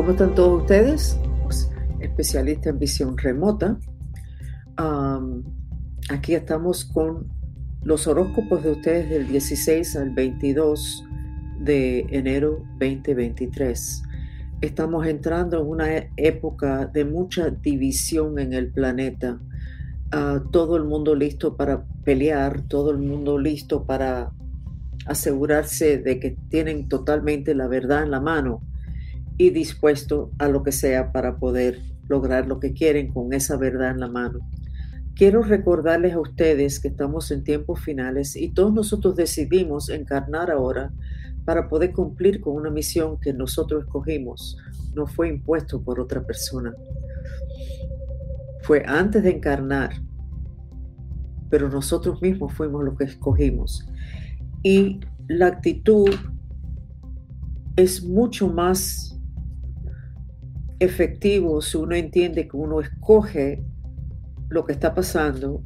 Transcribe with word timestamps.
¿Cómo 0.00 0.12
están 0.12 0.34
todos 0.34 0.62
ustedes? 0.62 1.20
Pues, 1.42 1.70
especialista 2.00 2.70
en 2.70 2.78
visión 2.78 3.18
remota. 3.18 3.78
aquí 6.08 6.34
estamos 6.34 6.86
con 6.86 7.28
los 7.82 8.06
horóscopos 8.06 8.62
de 8.62 8.70
ustedes 8.70 9.10
del 9.10 9.28
16 9.28 9.96
al 9.96 10.08
22 10.14 11.04
de 11.58 12.06
enero 12.08 12.64
2023. 12.78 14.02
Estamos 14.62 15.06
entrando 15.06 15.60
en 15.60 15.66
una 15.66 15.88
época 16.16 16.86
de 16.86 17.04
mucha 17.04 17.50
división 17.50 18.38
en 18.38 18.54
el 18.54 18.72
planeta. 18.72 19.38
Ah, 20.12 20.42
todo 20.50 20.78
el 20.78 20.84
mundo 20.84 21.14
listo 21.14 21.58
para 21.58 21.84
pelear, 22.04 22.62
todo 22.62 22.90
el 22.90 22.96
mundo 23.00 23.38
listo 23.38 23.84
para 23.84 24.32
asegurarse 25.04 25.98
de 25.98 26.18
que 26.18 26.38
tienen 26.48 26.88
totalmente 26.88 27.54
la 27.54 27.68
verdad 27.68 28.02
en 28.04 28.12
la 28.12 28.20
mano 28.22 28.62
y 29.40 29.48
dispuesto 29.48 30.32
a 30.38 30.48
lo 30.48 30.62
que 30.62 30.70
sea 30.70 31.12
para 31.12 31.38
poder 31.38 31.80
lograr 32.08 32.46
lo 32.46 32.60
que 32.60 32.74
quieren 32.74 33.10
con 33.10 33.32
esa 33.32 33.56
verdad 33.56 33.92
en 33.92 34.00
la 34.00 34.08
mano. 34.08 34.40
Quiero 35.14 35.42
recordarles 35.42 36.12
a 36.12 36.20
ustedes 36.20 36.78
que 36.78 36.88
estamos 36.88 37.30
en 37.30 37.42
tiempos 37.42 37.80
finales 37.80 38.36
y 38.36 38.50
todos 38.50 38.70
nosotros 38.70 39.16
decidimos 39.16 39.88
encarnar 39.88 40.50
ahora 40.50 40.92
para 41.46 41.70
poder 41.70 41.94
cumplir 41.94 42.42
con 42.42 42.54
una 42.54 42.68
misión 42.68 43.18
que 43.18 43.32
nosotros 43.32 43.84
escogimos. 43.84 44.58
No 44.94 45.06
fue 45.06 45.30
impuesto 45.30 45.82
por 45.82 46.00
otra 46.00 46.22
persona. 46.22 46.74
Fue 48.60 48.84
antes 48.84 49.22
de 49.22 49.30
encarnar, 49.30 50.02
pero 51.48 51.70
nosotros 51.70 52.20
mismos 52.20 52.52
fuimos 52.52 52.84
los 52.84 52.94
que 52.98 53.04
escogimos. 53.04 53.88
Y 54.62 55.00
la 55.28 55.46
actitud 55.46 56.10
es 57.76 58.04
mucho 58.04 58.46
más 58.46 59.16
efectivo 60.80 61.60
si 61.60 61.76
uno 61.76 61.94
entiende 61.94 62.48
que 62.48 62.56
uno 62.56 62.80
escoge 62.80 63.62
lo 64.48 64.64
que 64.64 64.72
está 64.72 64.94
pasando 64.94 65.62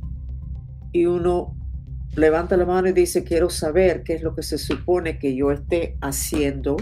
y 0.92 1.06
uno 1.06 1.56
levanta 2.16 2.56
la 2.56 2.66
mano 2.66 2.88
y 2.88 2.92
dice, 2.92 3.24
quiero 3.24 3.48
saber 3.48 4.02
qué 4.02 4.14
es 4.14 4.22
lo 4.22 4.34
que 4.34 4.42
se 4.42 4.58
supone 4.58 5.18
que 5.18 5.34
yo 5.34 5.50
esté 5.50 5.96
haciendo. 6.00 6.76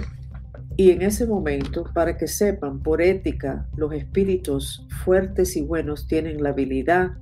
Y 0.77 0.91
en 0.91 1.03
ese 1.03 1.27
momento, 1.27 1.84
para 1.94 2.16
que 2.16 2.27
sepan, 2.27 2.83
por 2.83 3.00
ética, 3.03 3.69
los 3.77 3.92
espíritus 3.92 4.86
fuertes 5.05 5.56
y 5.56 5.62
buenos 5.62 6.06
tienen 6.06 6.42
la 6.42 6.50
habilidad 6.50 7.12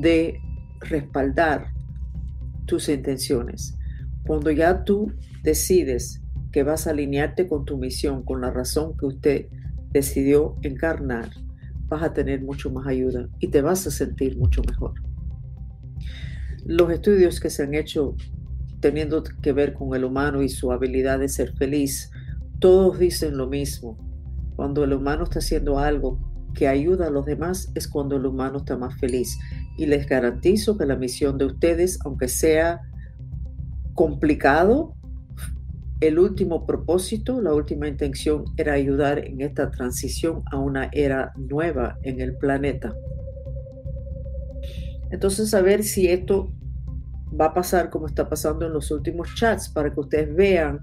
de 0.00 0.38
respaldar 0.80 1.72
tus 2.66 2.88
intenciones. 2.88 3.76
Cuando 4.26 4.50
ya 4.50 4.84
tú 4.84 5.12
decides 5.42 6.20
que 6.52 6.62
vas 6.62 6.86
a 6.86 6.90
alinearte 6.90 7.48
con 7.48 7.64
tu 7.64 7.78
misión, 7.78 8.24
con 8.24 8.40
la 8.40 8.50
razón 8.50 8.96
que 8.96 9.06
usted 9.06 9.46
decidió 9.92 10.56
encarnar, 10.62 11.30
vas 11.88 12.02
a 12.02 12.12
tener 12.12 12.42
mucho 12.42 12.70
más 12.70 12.86
ayuda 12.86 13.28
y 13.38 13.48
te 13.48 13.62
vas 13.62 13.86
a 13.86 13.90
sentir 13.90 14.38
mucho 14.38 14.62
mejor. 14.66 14.94
Los 16.64 16.90
estudios 16.90 17.40
que 17.40 17.50
se 17.50 17.64
han 17.64 17.74
hecho 17.74 18.16
teniendo 18.80 19.22
que 19.22 19.52
ver 19.52 19.74
con 19.74 19.94
el 19.94 20.04
humano 20.04 20.42
y 20.42 20.48
su 20.48 20.72
habilidad 20.72 21.18
de 21.18 21.28
ser 21.28 21.52
feliz, 21.56 22.10
todos 22.58 22.98
dicen 22.98 23.36
lo 23.36 23.48
mismo. 23.48 23.96
Cuando 24.56 24.84
el 24.84 24.92
humano 24.92 25.24
está 25.24 25.38
haciendo 25.38 25.78
algo 25.78 26.18
que 26.54 26.68
ayuda 26.68 27.06
a 27.06 27.10
los 27.10 27.24
demás 27.24 27.70
es 27.74 27.88
cuando 27.88 28.16
el 28.16 28.26
humano 28.26 28.58
está 28.58 28.76
más 28.76 28.98
feliz. 28.98 29.38
Y 29.78 29.86
les 29.86 30.06
garantizo 30.06 30.76
que 30.76 30.86
la 30.86 30.96
misión 30.96 31.38
de 31.38 31.46
ustedes, 31.46 31.98
aunque 32.04 32.28
sea 32.28 32.80
complicado, 33.94 34.94
el 36.02 36.18
último 36.18 36.66
propósito, 36.66 37.40
la 37.40 37.54
última 37.54 37.86
intención 37.86 38.44
era 38.56 38.72
ayudar 38.72 39.20
en 39.20 39.40
esta 39.40 39.70
transición 39.70 40.42
a 40.50 40.58
una 40.58 40.88
era 40.90 41.32
nueva 41.36 41.96
en 42.02 42.20
el 42.20 42.36
planeta. 42.36 42.92
Entonces, 45.12 45.54
a 45.54 45.62
ver 45.62 45.84
si 45.84 46.08
esto 46.08 46.52
va 47.40 47.46
a 47.46 47.54
pasar 47.54 47.88
como 47.88 48.08
está 48.08 48.28
pasando 48.28 48.66
en 48.66 48.72
los 48.72 48.90
últimos 48.90 49.32
chats 49.36 49.68
para 49.68 49.94
que 49.94 50.00
ustedes 50.00 50.34
vean 50.34 50.80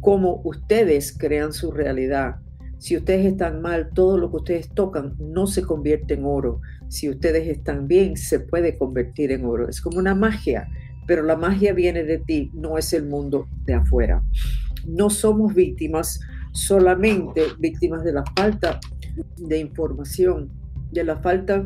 cómo 0.00 0.40
ustedes 0.44 1.14
crean 1.16 1.52
su 1.52 1.70
realidad. 1.70 2.36
Si 2.78 2.96
ustedes 2.96 3.26
están 3.26 3.60
mal, 3.60 3.90
todo 3.92 4.16
lo 4.16 4.30
que 4.30 4.36
ustedes 4.36 4.70
tocan 4.70 5.14
no 5.18 5.46
se 5.46 5.62
convierte 5.62 6.14
en 6.14 6.24
oro. 6.24 6.62
Si 6.88 7.10
ustedes 7.10 7.48
están 7.48 7.86
bien, 7.86 8.16
se 8.16 8.40
puede 8.40 8.78
convertir 8.78 9.30
en 9.30 9.44
oro. 9.44 9.68
Es 9.68 9.82
como 9.82 9.98
una 9.98 10.14
magia 10.14 10.68
pero 11.06 11.22
la 11.22 11.36
magia 11.36 11.72
viene 11.72 12.04
de 12.04 12.18
ti, 12.18 12.50
no 12.54 12.78
es 12.78 12.92
el 12.92 13.06
mundo 13.06 13.48
de 13.64 13.74
afuera. 13.74 14.22
No 14.86 15.10
somos 15.10 15.54
víctimas, 15.54 16.20
solamente 16.52 17.42
víctimas 17.58 18.04
de 18.04 18.12
la 18.12 18.24
falta 18.36 18.80
de 19.36 19.58
información, 19.58 20.50
de 20.92 21.04
la 21.04 21.16
falta 21.16 21.64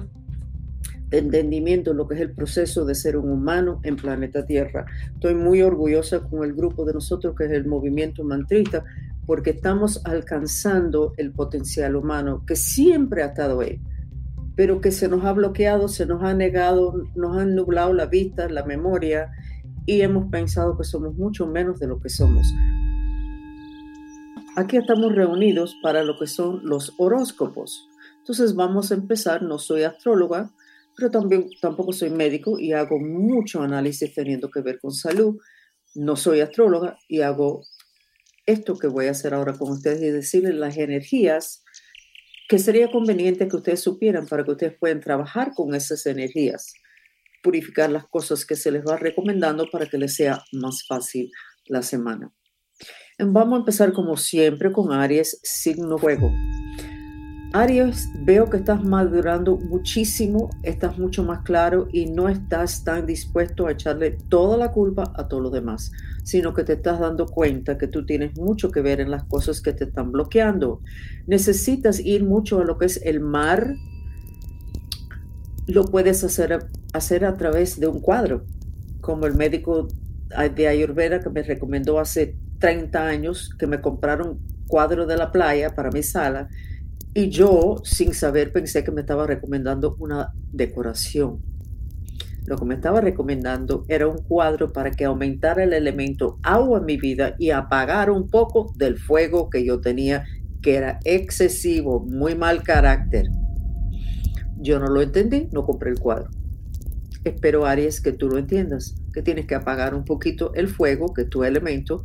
de 1.08 1.18
entendimiento 1.18 1.90
de 1.90 1.96
lo 1.96 2.06
que 2.06 2.16
es 2.16 2.20
el 2.20 2.32
proceso 2.32 2.84
de 2.84 2.94
ser 2.94 3.16
un 3.16 3.30
humano 3.30 3.80
en 3.82 3.96
planeta 3.96 4.44
Tierra. 4.44 4.84
Estoy 5.14 5.34
muy 5.34 5.62
orgullosa 5.62 6.20
con 6.20 6.44
el 6.44 6.54
grupo 6.54 6.84
de 6.84 6.94
nosotros 6.94 7.34
que 7.36 7.46
es 7.46 7.52
el 7.52 7.66
movimiento 7.66 8.24
mantrita, 8.24 8.84
porque 9.26 9.50
estamos 9.50 10.04
alcanzando 10.04 11.14
el 11.16 11.32
potencial 11.32 11.96
humano 11.96 12.44
que 12.46 12.56
siempre 12.56 13.22
ha 13.22 13.26
estado 13.26 13.60
ahí 13.60 13.80
pero 14.58 14.80
que 14.80 14.90
se 14.90 15.08
nos 15.08 15.24
ha 15.24 15.32
bloqueado, 15.32 15.86
se 15.86 16.04
nos 16.04 16.20
ha 16.24 16.34
negado, 16.34 17.04
nos 17.14 17.36
han 17.36 17.54
nublado 17.54 17.92
la 17.92 18.06
vista, 18.06 18.48
la 18.48 18.64
memoria 18.64 19.30
y 19.86 20.00
hemos 20.00 20.28
pensado 20.32 20.76
que 20.76 20.82
somos 20.82 21.14
mucho 21.14 21.46
menos 21.46 21.78
de 21.78 21.86
lo 21.86 22.00
que 22.00 22.08
somos. 22.08 22.52
Aquí 24.58 24.76
estamos 24.76 25.14
reunidos 25.14 25.76
para 25.84 26.02
lo 26.02 26.18
que 26.18 26.26
son 26.26 26.62
los 26.64 26.92
horóscopos. 26.98 27.86
Entonces 28.16 28.56
vamos 28.56 28.90
a 28.90 28.96
empezar, 28.96 29.40
no 29.40 29.60
soy 29.60 29.84
astróloga, 29.84 30.52
pero 30.96 31.12
también 31.12 31.48
tampoco 31.60 31.92
soy 31.92 32.10
médico 32.10 32.58
y 32.58 32.72
hago 32.72 32.98
mucho 32.98 33.62
análisis 33.62 34.12
teniendo 34.12 34.50
que 34.50 34.60
ver 34.60 34.80
con 34.80 34.90
salud. 34.90 35.36
No 35.94 36.16
soy 36.16 36.40
astróloga 36.40 36.98
y 37.06 37.20
hago 37.20 37.62
esto 38.46 38.76
que 38.76 38.88
voy 38.88 39.06
a 39.06 39.12
hacer 39.12 39.32
ahora 39.32 39.56
con 39.56 39.70
ustedes 39.70 40.02
y 40.02 40.10
decirles 40.10 40.56
las 40.56 40.76
energías 40.76 41.62
que 42.48 42.58
sería 42.58 42.90
conveniente 42.90 43.46
que 43.46 43.56
ustedes 43.58 43.80
supieran 43.80 44.26
para 44.26 44.42
que 44.42 44.50
ustedes 44.50 44.76
puedan 44.76 44.98
trabajar 44.98 45.52
con 45.54 45.72
esas 45.76 46.04
energías, 46.06 46.72
purificar 47.44 47.92
las 47.92 48.08
cosas 48.08 48.44
que 48.44 48.56
se 48.56 48.72
les 48.72 48.82
va 48.84 48.96
recomendando 48.96 49.66
para 49.70 49.86
que 49.86 49.98
les 49.98 50.16
sea 50.16 50.42
más 50.50 50.84
fácil 50.84 51.30
la 51.66 51.82
semana. 51.82 52.32
Vamos 53.18 53.56
a 53.56 53.60
empezar 53.60 53.92
como 53.92 54.16
siempre 54.16 54.70
con 54.70 54.92
Aries, 54.92 55.40
signo 55.42 55.98
fuego. 55.98 56.30
Aries, 57.52 58.10
veo 58.24 58.48
que 58.48 58.58
estás 58.58 58.84
madurando 58.84 59.56
muchísimo, 59.56 60.50
estás 60.62 60.98
mucho 60.98 61.24
más 61.24 61.40
claro 61.42 61.88
y 61.90 62.06
no 62.06 62.28
estás 62.28 62.84
tan 62.84 63.06
dispuesto 63.06 63.66
a 63.66 63.72
echarle 63.72 64.18
toda 64.28 64.56
la 64.56 64.70
culpa 64.70 65.12
a 65.16 65.26
todos 65.26 65.42
los 65.42 65.52
demás, 65.52 65.90
sino 66.22 66.54
que 66.54 66.62
te 66.62 66.74
estás 66.74 67.00
dando 67.00 67.26
cuenta 67.26 67.76
que 67.76 67.88
tú 67.88 68.06
tienes 68.06 68.38
mucho 68.38 68.70
que 68.70 68.82
ver 68.82 69.00
en 69.00 69.10
las 69.10 69.24
cosas 69.24 69.62
que 69.62 69.72
te 69.72 69.84
están 69.84 70.12
bloqueando. 70.12 70.80
Necesitas 71.26 71.98
ir 71.98 72.22
mucho 72.22 72.60
a 72.60 72.64
lo 72.64 72.78
que 72.78 72.86
es 72.86 73.00
el 73.02 73.18
mar. 73.18 73.74
Lo 75.66 75.86
puedes 75.86 76.22
hacer, 76.22 76.66
hacer 76.92 77.24
a 77.24 77.36
través 77.36 77.80
de 77.80 77.88
un 77.88 78.00
cuadro, 78.00 78.44
como 79.00 79.26
el 79.26 79.34
médico 79.34 79.88
de 80.54 80.68
Ayurveda 80.68 81.20
que 81.20 81.30
me 81.30 81.42
recomendó 81.42 81.98
hace 81.98 82.36
30 82.58 83.06
años 83.06 83.50
que 83.58 83.66
me 83.66 83.80
compraron 83.80 84.38
cuadro 84.66 85.06
de 85.06 85.16
la 85.16 85.32
playa 85.32 85.74
para 85.74 85.90
mi 85.90 86.02
sala 86.02 86.48
y 87.14 87.30
yo, 87.30 87.80
sin 87.84 88.14
saber, 88.14 88.52
pensé 88.52 88.84
que 88.84 88.92
me 88.92 89.00
estaba 89.00 89.26
recomendando 89.26 89.96
una 89.98 90.32
decoración. 90.52 91.40
Lo 92.46 92.56
que 92.56 92.64
me 92.64 92.74
estaba 92.74 93.00
recomendando 93.00 93.84
era 93.88 94.06
un 94.06 94.18
cuadro 94.18 94.72
para 94.72 94.90
que 94.90 95.04
aumentara 95.04 95.64
el 95.64 95.72
elemento 95.72 96.38
agua 96.42 96.78
en 96.78 96.84
mi 96.84 96.96
vida 96.96 97.34
y 97.38 97.50
apagara 97.50 98.12
un 98.12 98.28
poco 98.28 98.72
del 98.76 98.98
fuego 98.98 99.50
que 99.50 99.64
yo 99.64 99.80
tenía, 99.80 100.26
que 100.62 100.76
era 100.76 101.00
excesivo, 101.04 102.00
muy 102.00 102.34
mal 102.34 102.62
carácter. 102.62 103.26
Yo 104.56 104.78
no 104.78 104.86
lo 104.86 105.02
entendí, 105.02 105.48
no 105.50 105.64
compré 105.64 105.90
el 105.90 105.98
cuadro. 105.98 106.30
Espero, 107.24 107.66
Aries, 107.66 108.00
que 108.00 108.12
tú 108.12 108.28
lo 108.28 108.38
entiendas, 108.38 108.94
que 109.12 109.22
tienes 109.22 109.46
que 109.46 109.56
apagar 109.56 109.94
un 109.94 110.04
poquito 110.04 110.54
el 110.54 110.68
fuego, 110.68 111.12
que 111.12 111.22
es 111.22 111.28
tu 111.28 111.42
elemento, 111.42 112.04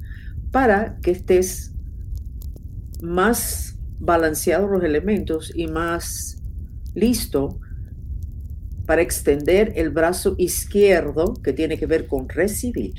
para 0.54 1.00
que 1.02 1.10
estés 1.10 1.74
más 3.02 3.76
balanceados 4.00 4.70
los 4.70 4.84
elementos 4.84 5.52
y 5.56 5.66
más 5.66 6.38
listo 6.94 7.60
para 8.86 9.02
extender 9.02 9.74
el 9.76 9.90
brazo 9.90 10.36
izquierdo 10.38 11.34
que 11.44 11.54
tiene 11.54 11.80
que 11.80 11.88
ver 11.88 12.06
con 12.06 12.30
recibir. 12.30 12.94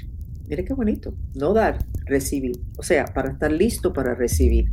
Mire 0.48 0.64
qué 0.64 0.74
bonito, 0.74 1.14
no 1.36 1.54
dar, 1.54 1.78
recibir. 2.06 2.56
O 2.76 2.82
sea, 2.82 3.04
para 3.04 3.30
estar 3.30 3.52
listo 3.52 3.92
para 3.92 4.16
recibir. 4.16 4.72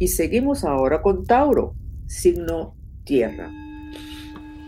Y 0.00 0.08
seguimos 0.08 0.64
ahora 0.64 1.02
con 1.02 1.24
Tauro, 1.26 1.76
signo 2.08 2.74
tierra. 3.04 3.52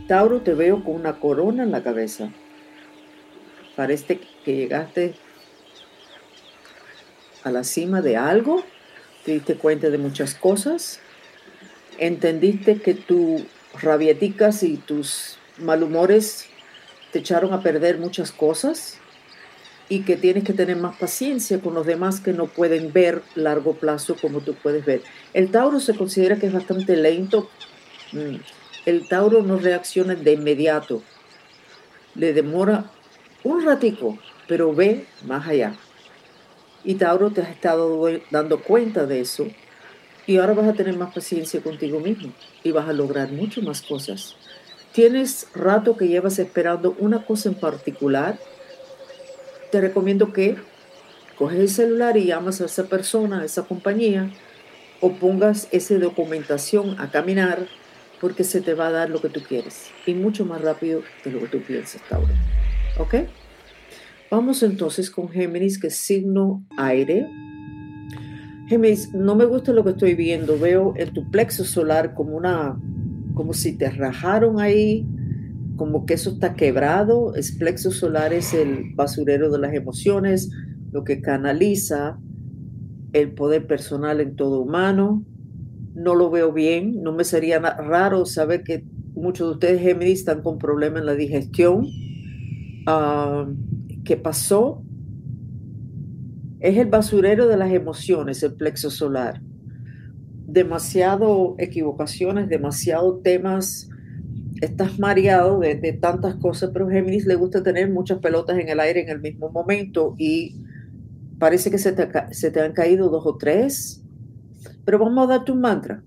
Tauro, 0.06 0.43
te 0.43 0.54
veo 0.54 0.84
con 0.84 0.94
una 0.94 1.19
corona 1.19 1.64
en 1.64 1.72
la 1.72 1.82
cabeza. 1.82 2.32
Parece 3.75 4.20
que 4.44 4.56
llegaste 4.56 5.14
a 7.44 7.50
la 7.50 7.64
cima 7.64 8.02
de 8.02 8.17
algo 8.17 8.64
te 9.25 9.32
diste 9.32 9.56
cuenta 9.56 9.90
de 9.90 9.99
muchas 9.99 10.35
cosas, 10.35 11.00
entendiste 11.99 12.81
que 12.81 12.94
tus 12.94 13.43
rabieticas 13.81 14.62
y 14.62 14.76
tus 14.76 15.38
malhumores 15.58 16.46
te 17.12 17.19
echaron 17.19 17.52
a 17.52 17.62
perder 17.62 17.99
muchas 17.99 18.32
cosas 18.32 18.99
y 19.88 20.00
que 20.00 20.17
tienes 20.17 20.44
que 20.44 20.52
tener 20.52 20.76
más 20.76 20.96
paciencia 20.96 21.61
con 21.61 21.75
los 21.75 21.87
demás 21.87 22.20
que 22.20 22.32
no 22.32 22.46
pueden 22.46 22.93
ver 22.93 23.23
largo 23.35 23.75
plazo 23.75 24.17
como 24.20 24.40
tú 24.40 24.55
puedes 24.55 24.85
ver. 24.85 25.02
El 25.35 25.50
Tauro 25.50 25.81
se 25.81 25.94
considera 25.94 26.37
que 26.37 26.46
es 26.46 26.52
bastante 26.52 26.96
lento. 26.96 27.50
Mm, 28.12 28.37
el 28.87 29.08
Tauro 29.08 29.43
no 29.43 29.58
reacciona 29.58 30.14
de 30.14 30.32
inmediato. 30.32 31.02
Le 32.14 32.32
demora 32.32 32.90
un 33.44 33.64
ratico, 33.64 34.19
pero 34.46 34.75
ve 34.75 35.06
más 35.26 35.46
allá. 35.46 35.75
Y 36.88 36.94
Tauro 36.94 37.29
te 37.31 37.43
has 37.43 37.50
estado 37.50 38.08
dando 38.31 38.62
cuenta 38.62 39.05
de 39.05 39.20
eso. 39.20 39.46
Y 40.26 40.38
ahora 40.38 40.55
vas 40.55 40.69
a 40.69 40.73
tener 40.73 40.96
más 40.96 41.14
paciencia 41.14 41.61
contigo 41.61 42.00
mismo 42.00 42.32
y 42.64 42.73
vas 42.73 42.88
a 42.88 42.94
lograr 42.94 43.31
mucho 43.31 43.61
más 43.61 43.82
cosas. 43.82 44.37
Tienes 44.93 45.49
rato 45.55 45.99
que 45.99 46.08
llevas 46.08 46.38
esperando 46.38 46.96
una 46.99 47.26
cosa 47.26 47.50
en 47.50 47.56
particular 47.56 48.38
te 49.70 49.81
recomiendo 49.82 50.32
que 50.32 50.56
coges 51.37 51.58
el 51.58 51.69
celular 51.69 52.17
y 52.17 52.25
llamas 52.25 52.61
a 52.61 52.64
esa 52.64 52.85
persona, 52.85 53.40
a 53.40 53.44
esa 53.44 53.64
compañía, 53.64 54.31
o 55.00 55.12
pongas 55.12 55.69
esa 55.73 55.94
documentación 55.99 56.99
a 56.99 57.11
caminar 57.11 57.67
porque 58.20 58.44
se 58.44 58.61
te 58.61 58.75
va 58.75 58.88
a 58.88 58.93
dar 58.93 59.11
lo 59.11 59.20
que 59.20 59.29
tú 59.29 59.43
quieres 59.43 59.90
y 60.06 60.14
mucho 60.14 60.44
más 60.44 60.61
rápido 60.61 61.02
de 61.25 61.31
lo 61.31 61.40
que 61.40 61.49
tú 61.49 61.61
piensas, 61.61 62.02
Tauro. 62.08 62.32
¿Ok? 62.99 63.14
Vamos 64.30 64.62
entonces 64.62 65.10
con 65.10 65.30
Géminis, 65.30 65.78
que 65.78 65.86
es 65.86 65.96
signo 65.96 66.62
aire. 66.76 67.26
Géminis, 68.66 69.14
no 69.14 69.34
me 69.34 69.46
gusta 69.46 69.72
lo 69.72 69.82
que 69.84 69.90
estoy 69.90 70.14
viendo. 70.14 70.58
Veo 70.58 70.92
el 70.96 71.12
tu 71.12 71.30
plexo 71.30 71.64
solar 71.64 72.12
como 72.12 72.36
una, 72.36 72.78
como 73.32 73.54
si 73.54 73.78
te 73.78 73.88
rajaron 73.88 74.60
ahí, 74.60 75.06
como 75.76 76.04
que 76.04 76.12
eso 76.14 76.32
está 76.32 76.54
quebrado. 76.54 77.34
El 77.34 77.44
plexo 77.58 77.90
solar 77.90 78.34
es 78.34 78.52
el 78.52 78.92
basurero 78.94 79.50
de 79.50 79.60
las 79.60 79.72
emociones, 79.72 80.50
lo 80.92 81.04
que 81.04 81.22
canaliza 81.22 82.19
el 83.14 83.32
poder 83.32 83.66
personal 83.66 84.20
en 84.20 84.36
todo 84.36 84.60
humano. 84.60 85.25
No 85.94 86.14
lo 86.14 86.28
veo 86.28 86.52
bien, 86.52 87.02
no 87.02 87.12
me 87.12 87.25
sería 87.25 87.60
raro 87.60 88.26
saber 88.26 88.62
que 88.62 88.84
muchos 89.14 89.48
de 89.48 89.54
ustedes 89.54 89.80
Géminis 89.80 90.19
están 90.19 90.42
con 90.42 90.58
problemas 90.58 91.00
en 91.00 91.06
la 91.06 91.14
digestión. 91.14 91.86
Ah, 92.86 93.46
¿Qué 94.08 94.16
pasó? 94.16 94.82
Es 96.60 96.78
el 96.78 96.87
basurero 96.87 97.46
de 97.46 97.58
las 97.58 97.70
emociones, 97.72 98.43
el 98.43 98.55
plexo 98.55 98.90
solar. 98.90 99.43
Demasiado 100.46 101.56
equivocaciones, 101.58 102.49
demasiado 102.49 103.19
temas 103.19 103.90
estás 104.62 104.99
mareado 104.99 105.58
de, 105.60 105.93
tantas 106.00 106.37
cosas, 106.37 106.70
pero 106.72 106.88
Géminis 106.88 107.26
le 107.26 107.34
gusta 107.34 107.62
tener 107.62 107.90
muchas 107.90 108.19
pelotas 108.20 108.58
en 108.58 108.70
el 108.70 108.81
aire 108.81 109.02
en 109.02 109.10
el 109.10 109.20
mismo 109.20 109.50
momento 109.50 110.14
y 110.16 110.64
parece 111.38 111.70
que 111.70 111.76
se 111.76 111.93
te, 111.93 112.08
se 112.31 112.50
te 112.50 112.62
han 112.62 112.72
caído 112.72 113.11
dos 113.11 113.26
o 113.26 113.37
tres, 113.37 114.02
pero 114.87 114.99
vamos 114.99 115.25
a 115.25 115.34
darte 115.34 115.52
un 115.52 115.61
mantra, 115.61 116.02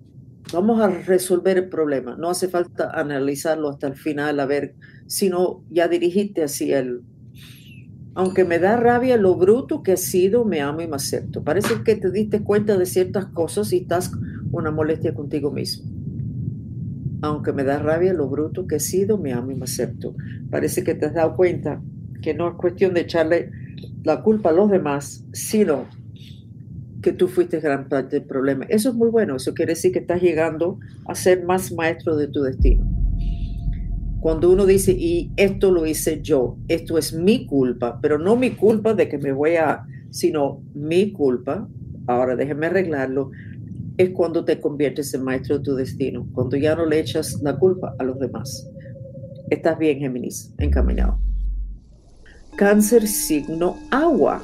vamos 0.51 0.81
a 0.81 0.88
resolver 0.88 1.59
el 1.59 1.69
problema, 1.69 2.15
no 2.15 2.31
hace 2.31 2.47
falta 2.47 2.89
analizarlo 3.00 3.69
hasta 3.69 3.86
el 3.86 3.95
final, 3.95 4.39
a 4.39 4.47
ver, 4.47 4.74
sino 5.06 5.63
ya 5.69 5.88
dirigiste 5.88 6.44
hacia 6.44 6.80
él. 6.80 7.04
Aunque 8.13 8.43
me 8.43 8.59
da 8.59 8.75
rabia 8.75 9.17
lo 9.17 9.35
bruto 9.35 9.83
que 9.83 9.93
ha 9.93 9.97
sido, 9.97 10.45
me 10.45 10.61
amo 10.61 10.81
y 10.81 10.87
me 10.87 10.95
acepto. 10.97 11.43
Parece 11.43 11.83
que 11.83 11.95
te 11.95 12.11
diste 12.11 12.43
cuenta 12.43 12.77
de 12.77 12.85
ciertas 12.85 13.25
cosas 13.27 13.71
y 13.71 13.77
estás 13.77 14.11
una 14.51 14.71
molestia 14.71 15.13
contigo 15.13 15.51
mismo 15.51 16.01
aunque 17.21 17.53
me 17.53 17.63
da 17.63 17.79
rabia 17.79 18.13
lo 18.13 18.27
bruto 18.27 18.67
que 18.67 18.75
he 18.75 18.79
sido, 18.79 19.17
me 19.17 19.31
amo 19.31 19.51
y 19.51 19.55
me 19.55 19.65
acepto. 19.65 20.15
Parece 20.49 20.83
que 20.83 20.95
te 20.95 21.05
has 21.05 21.13
dado 21.13 21.35
cuenta 21.35 21.81
que 22.21 22.33
no 22.33 22.49
es 22.49 22.55
cuestión 22.55 22.93
de 22.93 23.01
echarle 23.01 23.51
la 24.03 24.23
culpa 24.23 24.49
a 24.49 24.53
los 24.53 24.69
demás, 24.69 25.23
sino 25.31 25.85
que 27.01 27.13
tú 27.13 27.27
fuiste 27.27 27.59
gran 27.59 27.89
parte 27.89 28.19
del 28.19 28.27
problema. 28.27 28.65
Eso 28.69 28.89
es 28.89 28.95
muy 28.95 29.09
bueno, 29.09 29.35
eso 29.35 29.53
quiere 29.53 29.73
decir 29.73 29.91
que 29.91 29.99
estás 29.99 30.21
llegando 30.21 30.79
a 31.05 31.15
ser 31.15 31.45
más 31.45 31.71
maestro 31.71 32.15
de 32.15 32.27
tu 32.27 32.41
destino. 32.41 32.85
Cuando 34.21 34.51
uno 34.51 34.68
dice, 34.68 34.91
y 34.91 35.31
esto 35.35 35.71
lo 35.71 35.88
hice 35.88 36.21
yo, 36.21 36.56
esto 36.68 37.00
es 37.00 37.12
mi 37.12 37.47
culpa, 37.47 37.97
pero 38.00 38.19
no 38.19 38.35
mi 38.35 38.51
culpa 38.51 38.94
de 38.94 39.09
que 39.09 39.18
me 39.18 39.31
voy 39.31 39.56
a, 39.56 39.83
sino 40.12 40.62
mi 40.75 41.12
culpa, 41.12 41.68
ahora 42.06 42.35
déjeme 42.35 42.68
arreglarlo, 42.68 43.31
es 43.97 44.12
cuando 44.12 44.45
te 44.45 44.59
conviertes 44.59 45.12
en 45.15 45.23
maestro 45.23 45.57
de 45.57 45.63
tu 45.63 45.73
destino, 45.73 46.27
cuando 46.33 46.56
ya 46.56 46.75
no 46.75 46.85
le 46.85 47.00
echas 47.00 47.41
la 47.41 47.57
culpa 47.57 47.95
a 47.97 48.03
los 48.03 48.19
demás. 48.19 48.69
Estás 49.50 49.79
bien, 49.79 49.97
Géminis, 49.97 50.53
encaminado. 50.59 51.18
Cáncer 52.56 53.07
signo 53.07 53.75
agua. 53.89 54.44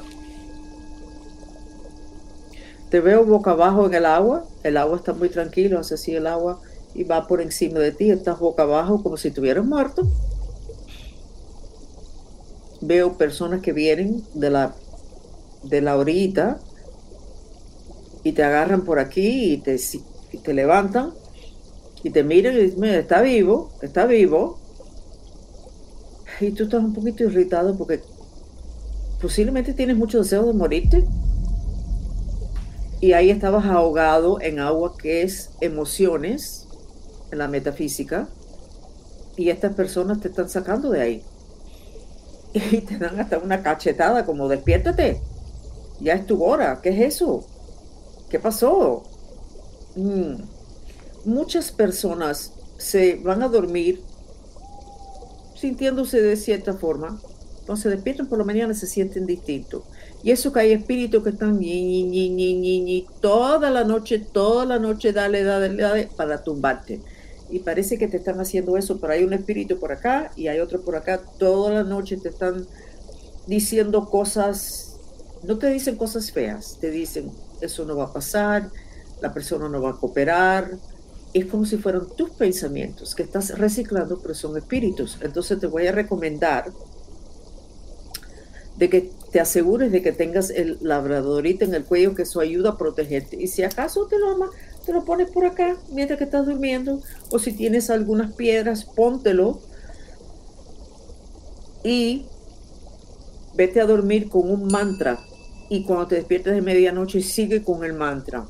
Te 2.90 2.98
veo 2.98 3.24
boca 3.24 3.52
abajo 3.52 3.86
en 3.86 3.94
el 3.94 4.06
agua, 4.06 4.44
el 4.64 4.76
agua 4.76 4.96
está 4.96 5.12
muy 5.12 5.28
tranquilo, 5.28 5.78
hace 5.78 5.94
así 5.94 6.16
el 6.16 6.26
agua 6.26 6.60
y 6.94 7.04
va 7.04 7.26
por 7.26 7.40
encima 7.40 7.78
de 7.78 7.92
ti, 7.92 8.10
estás 8.10 8.38
boca 8.38 8.62
abajo 8.62 9.02
como 9.02 9.16
si 9.16 9.28
estuvieras 9.28 9.64
muerto. 9.64 10.06
Veo 12.80 13.18
personas 13.18 13.60
que 13.60 13.72
vienen 13.72 14.24
de 14.34 14.50
la, 14.50 14.74
de 15.64 15.80
la 15.80 15.96
y 18.24 18.32
te 18.32 18.42
agarran 18.42 18.82
por 18.84 18.98
aquí 18.98 19.54
y 19.54 19.58
te, 19.58 19.78
te 20.42 20.54
levantan 20.54 21.12
y 22.02 22.10
te 22.10 22.22
miran 22.22 22.54
y 22.54 22.62
dicen, 22.62 22.84
está 22.84 23.20
vivo, 23.20 23.70
está 23.82 24.06
vivo. 24.06 24.58
Y 26.40 26.52
tú 26.52 26.64
estás 26.64 26.84
un 26.84 26.94
poquito 26.94 27.24
irritado 27.24 27.76
porque 27.76 28.00
posiblemente 29.20 29.74
tienes 29.74 29.96
mucho 29.96 30.18
deseo 30.18 30.46
de 30.46 30.52
morirte. 30.52 31.04
Y 33.00 33.12
ahí 33.12 33.30
estabas 33.30 33.66
ahogado 33.66 34.40
en 34.40 34.58
agua 34.60 34.96
que 34.96 35.22
es 35.22 35.50
emociones, 35.60 36.67
en 37.30 37.38
la 37.38 37.48
metafísica. 37.48 38.28
Y 39.36 39.50
estas 39.50 39.74
personas 39.74 40.20
te 40.20 40.28
están 40.28 40.48
sacando 40.48 40.90
de 40.90 41.00
ahí. 41.00 41.22
Y 42.52 42.80
te 42.80 42.96
dan 42.98 43.20
hasta 43.20 43.38
una 43.38 43.62
cachetada 43.62 44.24
como 44.24 44.48
despiértate. 44.48 45.20
Ya 46.00 46.14
es 46.14 46.26
tu 46.26 46.42
hora. 46.42 46.80
¿Qué 46.82 46.90
es 46.90 47.14
eso? 47.14 47.46
¿Qué 48.28 48.38
pasó? 48.38 49.04
Mm. 49.96 50.42
Muchas 51.24 51.72
personas 51.72 52.52
se 52.78 53.16
van 53.16 53.42
a 53.42 53.48
dormir 53.48 54.02
sintiéndose 55.54 56.22
de 56.22 56.36
cierta 56.36 56.74
forma. 56.74 57.20
Entonces 57.60 57.92
despiertan 57.92 58.28
por 58.28 58.38
la 58.38 58.44
mañana 58.44 58.72
y 58.72 58.76
se 58.76 58.86
sienten 58.86 59.26
distintos. 59.26 59.82
Y 60.22 60.30
eso 60.30 60.52
que 60.52 60.60
hay 60.60 60.72
espíritus 60.72 61.22
que 61.22 61.30
están 61.30 61.58
ñi, 61.58 62.02
ñi, 62.04 62.30
ñi, 62.30 62.80
ñi, 62.80 63.06
toda 63.20 63.70
la 63.70 63.84
noche, 63.84 64.18
toda 64.18 64.64
la 64.64 64.78
noche, 64.78 65.12
dale, 65.12 65.44
dale, 65.44 65.76
dale, 65.76 66.08
para 66.16 66.42
tumbarte. 66.42 67.00
Y 67.50 67.60
parece 67.60 67.98
que 67.98 68.08
te 68.08 68.18
están 68.18 68.40
haciendo 68.40 68.76
eso, 68.76 68.98
pero 69.00 69.12
hay 69.12 69.24
un 69.24 69.32
espíritu 69.32 69.78
por 69.78 69.92
acá 69.92 70.30
y 70.36 70.48
hay 70.48 70.60
otro 70.60 70.80
por 70.82 70.96
acá. 70.96 71.20
Toda 71.38 71.70
la 71.72 71.82
noche 71.84 72.16
te 72.16 72.28
están 72.28 72.66
diciendo 73.46 74.10
cosas, 74.10 74.96
no 75.42 75.58
te 75.58 75.68
dicen 75.68 75.96
cosas 75.96 76.30
feas, 76.30 76.76
te 76.80 76.90
dicen 76.90 77.30
eso 77.60 77.84
no 77.84 77.96
va 77.96 78.04
a 78.04 78.12
pasar, 78.12 78.70
la 79.20 79.32
persona 79.32 79.68
no 79.68 79.80
va 79.80 79.90
a 79.90 79.96
cooperar. 79.96 80.76
Es 81.34 81.46
como 81.46 81.64
si 81.64 81.76
fueran 81.76 82.06
tus 82.16 82.30
pensamientos 82.30 83.14
que 83.14 83.22
estás 83.22 83.58
reciclando, 83.58 84.18
pero 84.20 84.34
son 84.34 84.56
espíritus. 84.56 85.18
Entonces 85.20 85.58
te 85.58 85.66
voy 85.66 85.86
a 85.86 85.92
recomendar 85.92 86.70
de 88.76 88.88
que 88.88 89.10
te 89.32 89.40
asegures 89.40 89.92
de 89.92 90.02
que 90.02 90.12
tengas 90.12 90.50
el 90.50 90.78
labradorito 90.80 91.64
en 91.64 91.74
el 91.74 91.84
cuello, 91.84 92.14
que 92.14 92.22
eso 92.22 92.40
ayuda 92.40 92.70
a 92.70 92.78
protegerte. 92.78 93.36
Y 93.36 93.48
si 93.48 93.62
acaso 93.62 94.06
te 94.06 94.18
lo, 94.18 94.50
te 94.88 94.94
lo 94.94 95.04
pones 95.04 95.30
por 95.30 95.44
acá 95.44 95.76
mientras 95.92 96.16
que 96.16 96.24
estás 96.24 96.46
durmiendo, 96.46 97.02
o 97.30 97.38
si 97.38 97.52
tienes 97.52 97.90
algunas 97.90 98.32
piedras, 98.32 98.86
póntelo 98.86 99.60
y 101.84 102.24
vete 103.54 103.82
a 103.82 103.84
dormir 103.84 104.30
con 104.30 104.50
un 104.50 104.68
mantra 104.68 105.20
y 105.68 105.84
cuando 105.84 106.06
te 106.06 106.14
despiertas 106.14 106.54
de 106.54 106.62
medianoche 106.62 107.20
sigue 107.20 107.62
con 107.62 107.84
el 107.84 107.92
mantra. 107.92 108.46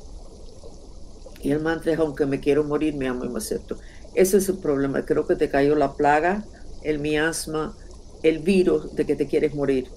Y 1.42 1.50
el 1.50 1.60
mantra 1.60 1.94
es, 1.94 1.98
aunque 1.98 2.24
me 2.24 2.38
quiero 2.38 2.62
morir, 2.62 2.94
me 2.94 3.08
amo 3.08 3.24
y 3.24 3.28
me 3.30 3.38
acepto. 3.38 3.76
Ese 4.14 4.36
es 4.36 4.48
el 4.48 4.58
problema. 4.58 5.04
Creo 5.04 5.26
que 5.26 5.34
te 5.34 5.48
cayó 5.48 5.74
la 5.74 5.94
plaga, 5.94 6.44
el 6.84 7.00
miasma, 7.00 7.76
el 8.22 8.38
virus 8.38 8.94
de 8.94 9.04
que 9.06 9.16
te 9.16 9.26
quieres 9.26 9.56
morir, 9.56 9.88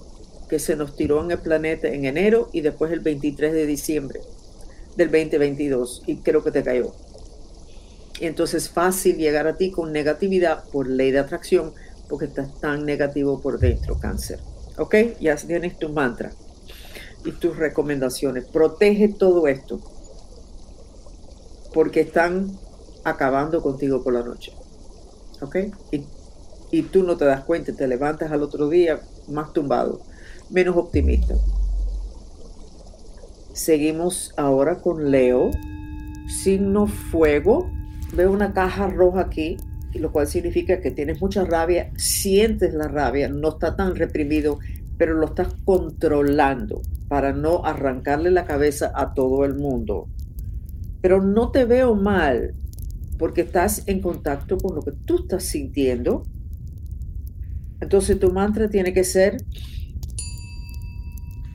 que 0.48 0.58
se 0.58 0.74
nos 0.74 0.96
tiró 0.96 1.22
en 1.22 1.30
el 1.30 1.38
planeta 1.38 1.86
en 1.86 2.04
enero 2.04 2.48
y 2.52 2.62
después 2.62 2.90
el 2.90 2.98
23 2.98 3.52
de 3.52 3.66
diciembre 3.66 4.20
del 4.96 5.10
2022. 5.10 6.02
Y 6.06 6.16
creo 6.16 6.42
que 6.42 6.50
te 6.50 6.62
cayó. 6.62 6.92
Y 8.20 8.26
entonces 8.26 8.64
es 8.64 8.70
fácil 8.70 9.16
llegar 9.16 9.46
a 9.46 9.56
ti 9.56 9.70
con 9.70 9.92
negatividad 9.92 10.64
por 10.70 10.88
ley 10.88 11.10
de 11.10 11.18
atracción, 11.18 11.72
porque 12.08 12.26
estás 12.26 12.60
tan 12.60 12.84
negativo 12.84 13.40
por 13.40 13.58
dentro, 13.58 13.98
cáncer. 13.98 14.38
¿Ok? 14.78 14.94
Ya 15.20 15.36
tienes 15.36 15.78
tu 15.78 15.88
mantra 15.88 16.32
y 17.24 17.32
tus 17.32 17.56
recomendaciones. 17.56 18.44
Protege 18.44 19.08
todo 19.08 19.46
esto, 19.46 19.80
porque 21.74 22.00
están 22.00 22.58
acabando 23.04 23.62
contigo 23.62 24.02
por 24.02 24.14
la 24.14 24.22
noche. 24.22 24.52
¿Ok? 25.40 25.56
Y, 25.90 26.04
y 26.70 26.82
tú 26.82 27.02
no 27.02 27.16
te 27.16 27.24
das 27.24 27.44
cuenta, 27.44 27.72
te 27.72 27.88
levantas 27.88 28.30
al 28.30 28.42
otro 28.42 28.68
día 28.68 29.00
más 29.28 29.52
tumbado, 29.52 30.00
menos 30.50 30.76
optimista. 30.76 31.34
Seguimos 33.52 34.32
ahora 34.36 34.80
con 34.80 35.10
Leo. 35.10 35.50
Signo 36.26 36.86
fuego. 36.86 37.70
Veo 38.14 38.32
una 38.32 38.52
caja 38.52 38.88
roja 38.88 39.20
aquí, 39.20 39.56
lo 39.94 40.10
cual 40.10 40.26
significa 40.26 40.80
que 40.80 40.90
tienes 40.90 41.20
mucha 41.20 41.44
rabia, 41.44 41.90
sientes 41.96 42.74
la 42.74 42.88
rabia, 42.88 43.28
no 43.28 43.50
está 43.50 43.76
tan 43.76 43.96
reprimido, 43.96 44.58
pero 44.96 45.14
lo 45.14 45.26
estás 45.26 45.48
controlando 45.64 46.82
para 47.08 47.32
no 47.32 47.64
arrancarle 47.64 48.30
la 48.30 48.44
cabeza 48.44 48.92
a 48.94 49.14
todo 49.14 49.44
el 49.44 49.54
mundo. 49.54 50.08
Pero 51.00 51.22
no 51.22 51.50
te 51.50 51.64
veo 51.64 51.94
mal 51.94 52.54
porque 53.18 53.42
estás 53.42 53.82
en 53.86 54.00
contacto 54.00 54.56
con 54.58 54.76
lo 54.76 54.82
que 54.82 54.92
tú 54.92 55.22
estás 55.22 55.44
sintiendo. 55.44 56.22
Entonces 57.80 58.18
tu 58.18 58.32
mantra 58.32 58.68
tiene 58.68 58.92
que 58.92 59.04
ser, 59.04 59.36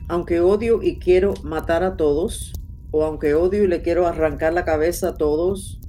aunque 0.08 0.40
odio 0.40 0.82
y 0.82 0.98
quiero 0.98 1.34
matar 1.42 1.84
a 1.84 1.96
todos, 1.96 2.52
o 2.90 3.04
aunque 3.04 3.34
odio 3.34 3.64
y 3.64 3.68
le 3.68 3.82
quiero 3.82 4.06
arrancar 4.06 4.54
la 4.54 4.64
cabeza 4.64 5.10
a 5.10 5.14
todos, 5.14 5.80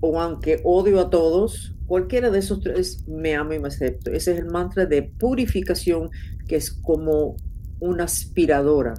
o 0.00 0.20
aunque 0.20 0.60
odio 0.64 1.00
a 1.00 1.10
todos, 1.10 1.74
cualquiera 1.86 2.30
de 2.30 2.38
esos 2.38 2.60
tres 2.60 3.06
me 3.08 3.34
amo 3.34 3.54
y 3.54 3.58
me 3.58 3.68
acepto. 3.68 4.10
Ese 4.10 4.32
es 4.32 4.38
el 4.38 4.46
mantra 4.46 4.86
de 4.86 5.02
purificación 5.02 6.10
que 6.46 6.56
es 6.56 6.70
como 6.70 7.36
una 7.80 8.04
aspiradora 8.04 8.94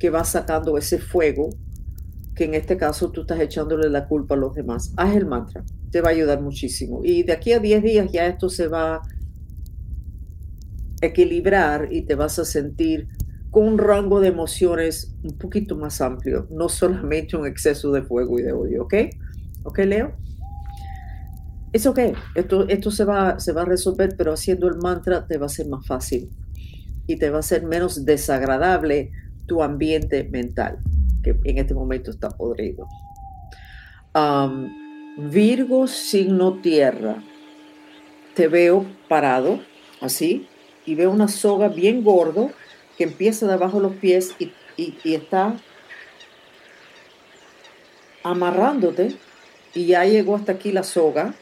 que 0.00 0.10
va 0.10 0.24
sacando 0.24 0.76
ese 0.78 0.98
fuego 0.98 1.50
que 2.34 2.44
en 2.44 2.54
este 2.54 2.76
caso 2.76 3.10
tú 3.10 3.20
estás 3.22 3.40
echándole 3.40 3.88
la 3.88 4.08
culpa 4.08 4.34
a 4.34 4.38
los 4.38 4.54
demás. 4.54 4.92
Haz 4.96 5.14
el 5.14 5.26
mantra, 5.26 5.64
te 5.90 6.00
va 6.00 6.08
a 6.08 6.12
ayudar 6.12 6.40
muchísimo. 6.42 7.00
Y 7.04 7.22
de 7.22 7.32
aquí 7.32 7.52
a 7.52 7.60
10 7.60 7.82
días 7.82 8.12
ya 8.12 8.26
esto 8.26 8.48
se 8.48 8.66
va 8.66 8.96
a 8.96 9.02
equilibrar 11.00 11.92
y 11.92 12.02
te 12.02 12.14
vas 12.14 12.38
a 12.38 12.44
sentir 12.44 13.08
con 13.54 13.68
un 13.68 13.78
rango 13.78 14.18
de 14.18 14.26
emociones 14.26 15.14
un 15.22 15.38
poquito 15.38 15.76
más 15.76 16.00
amplio, 16.00 16.48
no 16.50 16.68
solamente 16.68 17.36
un 17.36 17.46
exceso 17.46 17.92
de 17.92 18.02
fuego 18.02 18.40
y 18.40 18.42
de 18.42 18.52
odio, 18.52 18.82
¿ok? 18.82 18.94
¿Ok, 19.62 19.78
Leo? 19.78 20.12
Es 21.72 21.86
ok, 21.86 22.00
esto, 22.34 22.66
esto 22.66 22.90
se, 22.90 23.04
va, 23.04 23.38
se 23.38 23.52
va 23.52 23.62
a 23.62 23.64
resolver, 23.64 24.16
pero 24.18 24.32
haciendo 24.32 24.66
el 24.66 24.78
mantra 24.78 25.28
te 25.28 25.38
va 25.38 25.46
a 25.46 25.48
ser 25.48 25.68
más 25.68 25.86
fácil 25.86 26.30
y 27.06 27.14
te 27.14 27.30
va 27.30 27.38
a 27.38 27.42
ser 27.42 27.64
menos 27.64 28.04
desagradable 28.04 29.12
tu 29.46 29.62
ambiente 29.62 30.24
mental, 30.24 30.78
que 31.22 31.38
en 31.44 31.58
este 31.58 31.74
momento 31.74 32.10
está 32.10 32.30
podrido. 32.30 32.88
Virgo, 35.16 35.86
signo 35.86 36.60
tierra. 36.60 37.22
Te 38.34 38.48
veo 38.48 38.84
parado, 39.08 39.60
así, 40.00 40.48
y 40.86 40.96
veo 40.96 41.12
una 41.12 41.28
soga 41.28 41.68
bien 41.68 42.02
gordo 42.02 42.50
que 42.96 43.04
empieza 43.04 43.46
debajo 43.46 43.78
de 43.78 43.88
los 43.88 43.96
pies 43.96 44.34
y, 44.38 44.52
y 44.76 45.14
está 45.14 45.56
amarrándote 48.22 49.16
y 49.74 49.86
ya 49.86 50.04
llegó 50.04 50.36
hasta 50.36 50.52
aquí 50.52 50.72
la 50.72 50.82
soga. 50.82 51.34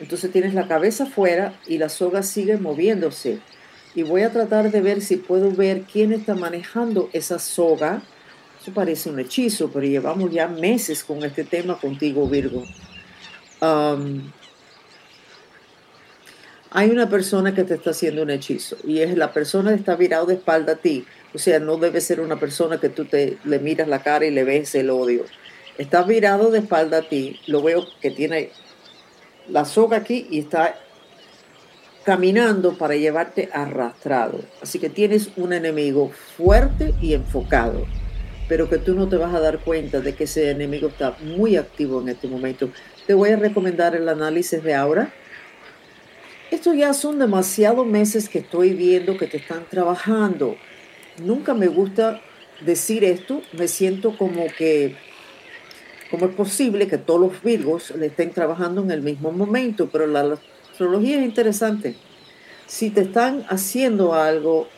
Entonces 0.00 0.32
tienes 0.32 0.54
la 0.54 0.66
cabeza 0.66 1.04
afuera 1.04 1.58
y 1.66 1.78
la 1.78 1.88
soga 1.88 2.22
sigue 2.22 2.56
moviéndose 2.56 3.40
y 3.94 4.02
voy 4.02 4.22
a 4.22 4.32
tratar 4.32 4.70
de 4.70 4.80
ver 4.80 5.02
si 5.02 5.16
puedo 5.16 5.52
ver 5.52 5.82
quién 5.82 6.12
está 6.12 6.34
manejando 6.34 7.10
esa 7.12 7.38
soga. 7.38 8.02
Eso 8.60 8.72
parece 8.72 9.10
un 9.10 9.20
hechizo, 9.20 9.70
pero 9.70 9.86
llevamos 9.86 10.30
ya 10.30 10.48
meses 10.48 11.04
con 11.04 11.22
este 11.24 11.44
tema 11.44 11.78
contigo, 11.78 12.26
Virgo. 12.28 12.64
Hay 16.74 16.90
una 16.90 17.08
persona 17.08 17.54
que 17.54 17.64
te 17.64 17.74
está 17.74 17.90
haciendo 17.90 18.22
un 18.22 18.30
hechizo 18.30 18.76
y 18.84 19.00
es 19.00 19.16
la 19.16 19.32
persona 19.32 19.70
que 19.70 19.76
está 19.76 19.94
virado 19.94 20.26
de 20.26 20.34
espalda 20.34 20.72
a 20.72 20.76
ti. 20.76 21.04
O 21.34 21.38
sea, 21.38 21.58
no 21.58 21.76
debe 21.76 22.00
ser 22.00 22.20
una 22.20 22.40
persona 22.40 22.78
que 22.80 22.88
tú 22.88 23.04
te, 23.04 23.38
le 23.44 23.58
miras 23.58 23.88
la 23.88 24.02
cara 24.02 24.24
y 24.24 24.30
le 24.30 24.44
ves 24.44 24.74
el 24.74 24.88
odio. 24.88 25.24
Está 25.76 26.02
virado 26.02 26.50
de 26.50 26.60
espalda 26.60 26.98
a 26.98 27.08
ti. 27.08 27.40
Lo 27.46 27.62
veo 27.62 27.86
que 28.00 28.10
tiene 28.10 28.50
la 29.48 29.64
soga 29.66 29.98
aquí 29.98 30.26
y 30.30 30.38
está 30.38 30.74
caminando 32.04 32.76
para 32.78 32.96
llevarte 32.96 33.50
arrastrado. 33.52 34.40
Así 34.62 34.78
que 34.78 34.88
tienes 34.88 35.28
un 35.36 35.52
enemigo 35.52 36.10
fuerte 36.36 36.94
y 37.02 37.12
enfocado, 37.12 37.86
pero 38.48 38.70
que 38.70 38.78
tú 38.78 38.94
no 38.94 39.08
te 39.08 39.16
vas 39.16 39.34
a 39.34 39.40
dar 39.40 39.58
cuenta 39.60 40.00
de 40.00 40.14
que 40.14 40.24
ese 40.24 40.50
enemigo 40.50 40.88
está 40.88 41.16
muy 41.20 41.56
activo 41.56 42.00
en 42.00 42.08
este 42.08 42.28
momento. 42.28 42.70
Te 43.06 43.12
voy 43.12 43.30
a 43.30 43.36
recomendar 43.36 43.94
el 43.94 44.08
análisis 44.08 44.62
de 44.62 44.74
ahora. 44.74 45.12
Estos 46.52 46.76
ya 46.76 46.94
son 46.94 47.18
demasiados 47.18 47.84
meses 47.84 48.28
que 48.28 48.38
estoy 48.38 48.74
viendo 48.74 49.16
que 49.16 49.26
te 49.26 49.38
están 49.38 49.64
trabajando. 49.68 50.56
Nunca 51.20 51.54
me 51.54 51.66
gusta 51.66 52.20
decir 52.64 53.02
esto, 53.02 53.42
me 53.52 53.66
siento 53.66 54.16
como 54.16 54.46
que 54.56 54.94
¿Cómo 56.12 56.26
es 56.26 56.34
posible 56.34 56.88
que 56.88 56.98
todos 56.98 57.18
los 57.18 57.42
virgos 57.42 57.90
le 57.92 58.08
estén 58.08 58.32
trabajando 58.32 58.82
en 58.82 58.90
el 58.90 59.00
mismo 59.00 59.32
momento? 59.32 59.88
Pero 59.90 60.06
la, 60.06 60.38
astrología 60.70 61.18
es 61.18 61.24
interesante. 61.24 61.96
Si 62.66 62.90
te 62.90 63.00
están 63.00 63.46
haciendo 63.48 64.12
algo, 64.12 64.68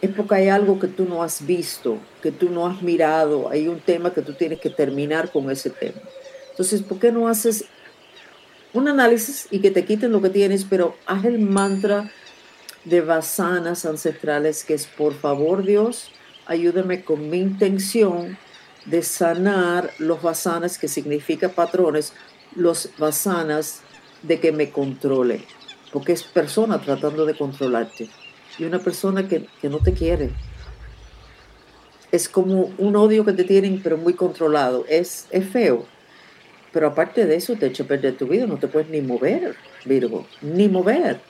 es 0.00 0.08
porque 0.08 0.36
hay 0.36 0.48
algo 0.48 0.80
que 0.80 0.88
tú 0.88 1.04
no 1.04 1.22
has 1.22 1.44
visto, 1.44 1.98
que 2.22 2.32
tú 2.32 2.48
no 2.48 2.66
has 2.66 2.80
mirado, 2.80 3.50
hay 3.50 3.68
un 3.68 3.78
tema 3.78 4.14
que 4.14 4.22
tú 4.22 4.32
tienes 4.32 4.58
que 4.58 4.70
terminar 4.70 5.30
con 5.30 5.50
ese 5.50 5.68
tema. 5.68 6.00
Entonces, 6.52 6.80
¿por 6.80 6.98
qué 6.98 7.12
no 7.12 7.28
haces 7.28 7.66
un 8.74 8.88
análisis 8.88 9.48
y 9.50 9.60
que 9.60 9.70
te 9.70 9.84
quiten 9.84 10.12
lo 10.12 10.20
que 10.20 10.30
tienes, 10.30 10.64
pero 10.64 10.96
haz 11.06 11.24
el 11.24 11.38
mantra 11.38 12.10
de 12.84 13.00
vasanas 13.00 13.86
ancestrales 13.86 14.64
que 14.64 14.74
es, 14.74 14.86
por 14.86 15.14
favor 15.14 15.64
Dios, 15.64 16.10
ayúdame 16.46 17.02
con 17.02 17.30
mi 17.30 17.38
intención 17.38 18.36
de 18.84 19.02
sanar 19.02 19.90
los 19.98 20.20
vasanas, 20.20 20.76
que 20.76 20.88
significa 20.88 21.48
patrones, 21.48 22.12
los 22.54 22.90
vasanas 22.98 23.80
de 24.22 24.40
que 24.40 24.52
me 24.52 24.70
controle, 24.70 25.44
porque 25.92 26.12
es 26.12 26.22
persona 26.22 26.80
tratando 26.80 27.24
de 27.24 27.36
controlarte 27.36 28.10
y 28.58 28.64
una 28.64 28.78
persona 28.78 29.26
que, 29.26 29.46
no 29.62 29.78
te 29.78 29.92
quiere. 29.92 30.30
Es 32.12 32.28
como 32.28 32.72
un 32.78 32.94
odio 32.96 33.24
que 33.24 33.32
te 33.32 33.44
tienen, 33.44 33.80
pero 33.82 33.96
muy 33.96 34.14
controlado. 34.14 34.84
Es, 34.88 35.26
es 35.30 35.48
feo. 35.48 35.86
Pero 36.74 36.88
aparte 36.88 37.24
de 37.24 37.36
eso, 37.36 37.54
te 37.54 37.66
echa 37.66 37.84
a 37.84 37.86
perder 37.86 38.16
tu 38.16 38.26
vida. 38.26 38.46
No 38.46 38.58
te 38.58 38.66
puedes 38.66 38.90
ni 38.90 39.00
mover, 39.00 39.54
Virgo. 39.84 40.26
Ni 40.42 40.68
mover. 40.68 41.20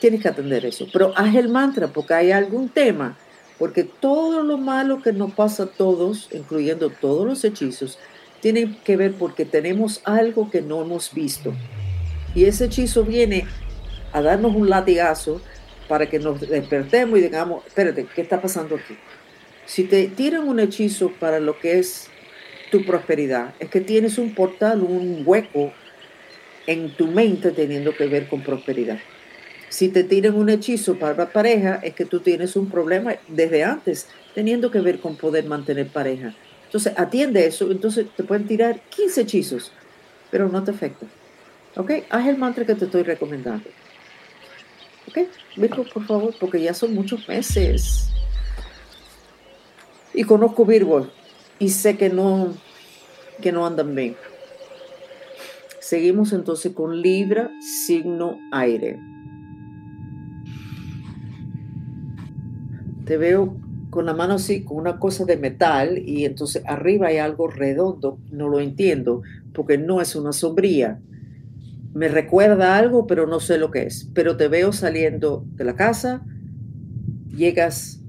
Tienes 0.00 0.20
que 0.20 0.28
atender 0.28 0.66
eso. 0.66 0.88
Pero 0.92 1.12
haz 1.16 1.32
el 1.36 1.48
mantra 1.48 1.86
porque 1.86 2.14
hay 2.14 2.32
algún 2.32 2.68
tema. 2.68 3.16
Porque 3.56 3.84
todo 3.84 4.42
lo 4.42 4.58
malo 4.58 5.00
que 5.00 5.12
nos 5.12 5.32
pasa 5.32 5.62
a 5.62 5.66
todos, 5.66 6.28
incluyendo 6.32 6.90
todos 6.90 7.24
los 7.24 7.44
hechizos, 7.44 8.00
tiene 8.40 8.78
que 8.82 8.96
ver 8.96 9.12
porque 9.12 9.44
tenemos 9.44 10.00
algo 10.04 10.50
que 10.50 10.60
no 10.60 10.82
hemos 10.82 11.14
visto. 11.14 11.52
Y 12.34 12.46
ese 12.46 12.64
hechizo 12.64 13.04
viene 13.04 13.46
a 14.12 14.22
darnos 14.22 14.56
un 14.56 14.68
latigazo 14.68 15.40
para 15.88 16.06
que 16.06 16.18
nos 16.18 16.40
despertemos 16.40 17.18
y 17.18 17.22
digamos, 17.22 17.64
espérate, 17.64 18.06
¿qué 18.12 18.22
está 18.22 18.40
pasando 18.42 18.74
aquí? 18.74 18.96
Si 19.66 19.84
te 19.84 20.08
tiran 20.08 20.48
un 20.48 20.58
hechizo 20.58 21.12
para 21.20 21.38
lo 21.38 21.60
que 21.60 21.78
es 21.78 22.09
tu 22.70 22.84
prosperidad, 22.84 23.54
es 23.58 23.68
que 23.68 23.80
tienes 23.80 24.18
un 24.18 24.34
portal, 24.34 24.82
un 24.82 25.22
hueco 25.24 25.72
en 26.66 26.94
tu 26.96 27.08
mente 27.08 27.50
teniendo 27.50 27.94
que 27.94 28.06
ver 28.06 28.28
con 28.28 28.42
prosperidad. 28.42 28.98
Si 29.68 29.88
te 29.88 30.04
tiran 30.04 30.34
un 30.34 30.48
hechizo 30.48 30.98
para 30.98 31.16
la 31.16 31.32
pareja, 31.32 31.80
es 31.82 31.94
que 31.94 32.04
tú 32.04 32.20
tienes 32.20 32.56
un 32.56 32.68
problema 32.68 33.14
desde 33.28 33.64
antes, 33.64 34.08
teniendo 34.34 34.70
que 34.70 34.80
ver 34.80 35.00
con 35.00 35.16
poder 35.16 35.44
mantener 35.44 35.88
pareja. 35.88 36.34
Entonces, 36.64 36.92
atiende 36.96 37.46
eso, 37.46 37.70
entonces 37.70 38.06
te 38.16 38.24
pueden 38.24 38.46
tirar 38.46 38.80
15 38.90 39.20
hechizos, 39.22 39.72
pero 40.30 40.48
no 40.48 40.62
te 40.62 40.70
afecta. 40.70 41.06
¿Ok? 41.76 41.92
Haz 42.10 42.26
el 42.26 42.36
mantra 42.36 42.64
que 42.64 42.74
te 42.74 42.84
estoy 42.84 43.02
recomendando. 43.02 43.68
¿Ok? 45.08 45.18
Virgo, 45.56 45.84
por 45.92 46.04
favor, 46.04 46.34
porque 46.38 46.60
ya 46.60 46.74
son 46.74 46.94
muchos 46.94 47.28
meses. 47.28 48.08
Y 50.14 50.24
conozco 50.24 50.64
Virgo 50.64 51.08
y 51.60 51.68
sé 51.68 51.96
que 51.96 52.08
no, 52.08 52.54
que 53.40 53.52
no 53.52 53.64
andan 53.64 53.94
bien. 53.94 54.16
Seguimos 55.78 56.32
entonces 56.32 56.72
con 56.72 57.00
Libra, 57.00 57.50
signo 57.60 58.38
aire. 58.50 58.98
Te 63.04 63.16
veo 63.16 63.56
con 63.90 64.06
la 64.06 64.14
mano 64.14 64.34
así, 64.34 64.64
con 64.64 64.78
una 64.78 64.98
cosa 64.98 65.24
de 65.24 65.36
metal, 65.36 65.98
y 65.98 66.24
entonces 66.24 66.62
arriba 66.66 67.08
hay 67.08 67.18
algo 67.18 67.48
redondo, 67.48 68.18
no 68.30 68.48
lo 68.48 68.60
entiendo, 68.60 69.22
porque 69.52 69.78
no 69.78 70.00
es 70.00 70.16
una 70.16 70.32
sombría. 70.32 71.00
Me 71.92 72.08
recuerda 72.08 72.76
algo, 72.76 73.06
pero 73.06 73.26
no 73.26 73.40
sé 73.40 73.58
lo 73.58 73.70
que 73.70 73.82
es. 73.82 74.08
Pero 74.14 74.36
te 74.36 74.48
veo 74.48 74.72
saliendo 74.72 75.44
de 75.54 75.64
la 75.64 75.74
casa, 75.74 76.24
llegas 77.34 78.00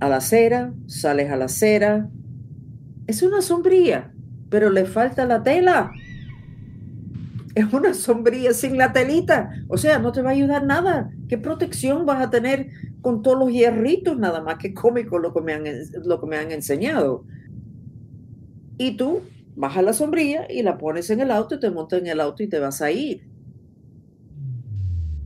a 0.00 0.08
la 0.08 0.16
acera, 0.16 0.74
sales 0.86 1.30
a 1.30 1.36
la 1.36 1.44
acera. 1.46 2.10
Es 3.06 3.22
una 3.22 3.40
sombría, 3.40 4.12
pero 4.50 4.70
le 4.70 4.84
falta 4.84 5.24
la 5.26 5.42
tela. 5.42 5.92
es 7.54 7.72
una 7.72 7.94
sombrilla 7.94 8.52
sin 8.52 8.76
la 8.76 8.92
telita. 8.92 9.50
O 9.68 9.78
sea, 9.78 9.98
no 9.98 10.12
te 10.12 10.22
va 10.22 10.30
a 10.30 10.32
ayudar 10.32 10.64
nada. 10.64 11.10
¿Qué 11.28 11.38
protección 11.38 12.04
vas 12.04 12.22
a 12.22 12.30
tener 12.30 12.68
con 13.00 13.22
todos 13.22 13.38
los 13.38 13.50
hierritos? 13.50 14.18
Nada 14.18 14.42
más 14.42 14.58
que 14.58 14.74
cómico 14.74 15.18
lo 15.18 15.32
que 15.32 15.40
me 15.40 15.54
han, 15.54 15.64
lo 16.04 16.20
que 16.20 16.26
me 16.26 16.36
han 16.36 16.52
enseñado. 16.52 17.24
Y 18.78 18.96
tú 18.96 19.22
bajas 19.54 19.84
la 19.84 19.92
sombrilla 19.94 20.46
y 20.50 20.62
la 20.62 20.76
pones 20.76 21.08
en 21.10 21.20
el 21.20 21.30
auto 21.30 21.54
y 21.54 21.60
te 21.60 21.70
montas 21.70 22.00
en 22.00 22.08
el 22.08 22.20
auto 22.20 22.42
y 22.42 22.48
te 22.48 22.58
vas 22.58 22.82
a 22.82 22.90
ir. 22.90 23.22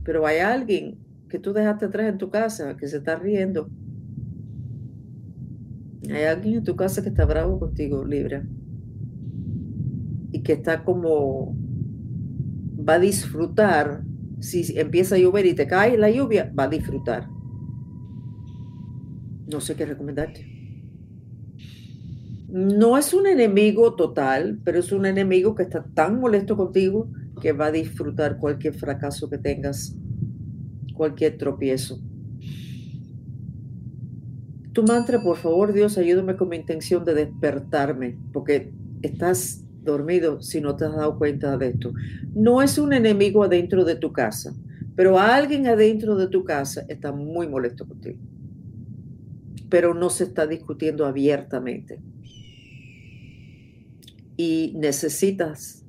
Pero 0.03 0.25
hay 0.25 0.39
alguien 0.39 0.97
que 1.29 1.37
tú 1.37 1.53
dejaste 1.53 1.85
atrás 1.85 2.07
en 2.07 2.17
tu 2.17 2.29
casa 2.29 2.77
que 2.77 2.87
se 2.87 2.97
está 2.97 3.15
riendo. 3.15 3.69
Hay 6.13 6.23
alguien 6.25 6.55
en 6.55 6.63
tu 6.63 6.75
casa 6.75 7.01
que 7.01 7.09
está 7.09 7.25
bravo 7.25 7.59
contigo, 7.59 8.03
Libra. 8.03 8.43
Y 10.31 10.41
que 10.43 10.53
está 10.53 10.83
como 10.83 11.55
va 12.87 12.95
a 12.95 12.99
disfrutar, 12.99 14.03
si 14.39 14.77
empieza 14.77 15.15
a 15.15 15.19
llover 15.19 15.45
y 15.45 15.53
te 15.53 15.67
cae 15.67 15.97
la 15.97 16.09
lluvia, 16.09 16.51
va 16.57 16.63
a 16.63 16.69
disfrutar. 16.69 17.27
No 19.51 19.61
sé 19.61 19.75
qué 19.75 19.85
recomendarte. 19.85 20.47
No 22.49 22.97
es 22.97 23.13
un 23.13 23.27
enemigo 23.27 23.95
total, 23.95 24.59
pero 24.65 24.79
es 24.79 24.91
un 24.91 25.05
enemigo 25.05 25.55
que 25.55 25.63
está 25.63 25.85
tan 25.93 26.19
molesto 26.19 26.57
contigo 26.57 27.09
que 27.41 27.53
va 27.53 27.67
a 27.67 27.71
disfrutar 27.71 28.37
cualquier 28.37 28.73
fracaso 28.73 29.29
que 29.29 29.37
tengas, 29.37 29.95
cualquier 30.93 31.37
tropiezo. 31.37 32.01
Tu 34.73 34.83
mantra, 34.83 35.21
por 35.21 35.37
favor, 35.37 35.73
Dios, 35.73 35.97
ayúdame 35.97 36.37
con 36.37 36.47
mi 36.47 36.55
intención 36.55 37.03
de 37.03 37.13
despertarme, 37.13 38.17
porque 38.31 38.71
estás 39.01 39.65
dormido 39.83 40.41
si 40.41 40.61
no 40.61 40.75
te 40.75 40.85
has 40.85 40.95
dado 40.95 41.17
cuenta 41.17 41.57
de 41.57 41.69
esto. 41.69 41.93
No 42.33 42.61
es 42.61 42.77
un 42.77 42.93
enemigo 42.93 43.43
adentro 43.43 43.83
de 43.83 43.95
tu 43.95 44.13
casa, 44.13 44.53
pero 44.95 45.19
alguien 45.19 45.67
adentro 45.67 46.15
de 46.15 46.27
tu 46.27 46.45
casa 46.45 46.85
está 46.87 47.11
muy 47.11 47.47
molesto 47.47 47.85
contigo. 47.85 48.19
Pero 49.69 49.93
no 49.93 50.09
se 50.09 50.25
está 50.25 50.47
discutiendo 50.47 51.05
abiertamente. 51.05 51.99
Y 54.37 54.73
necesitas 54.77 55.85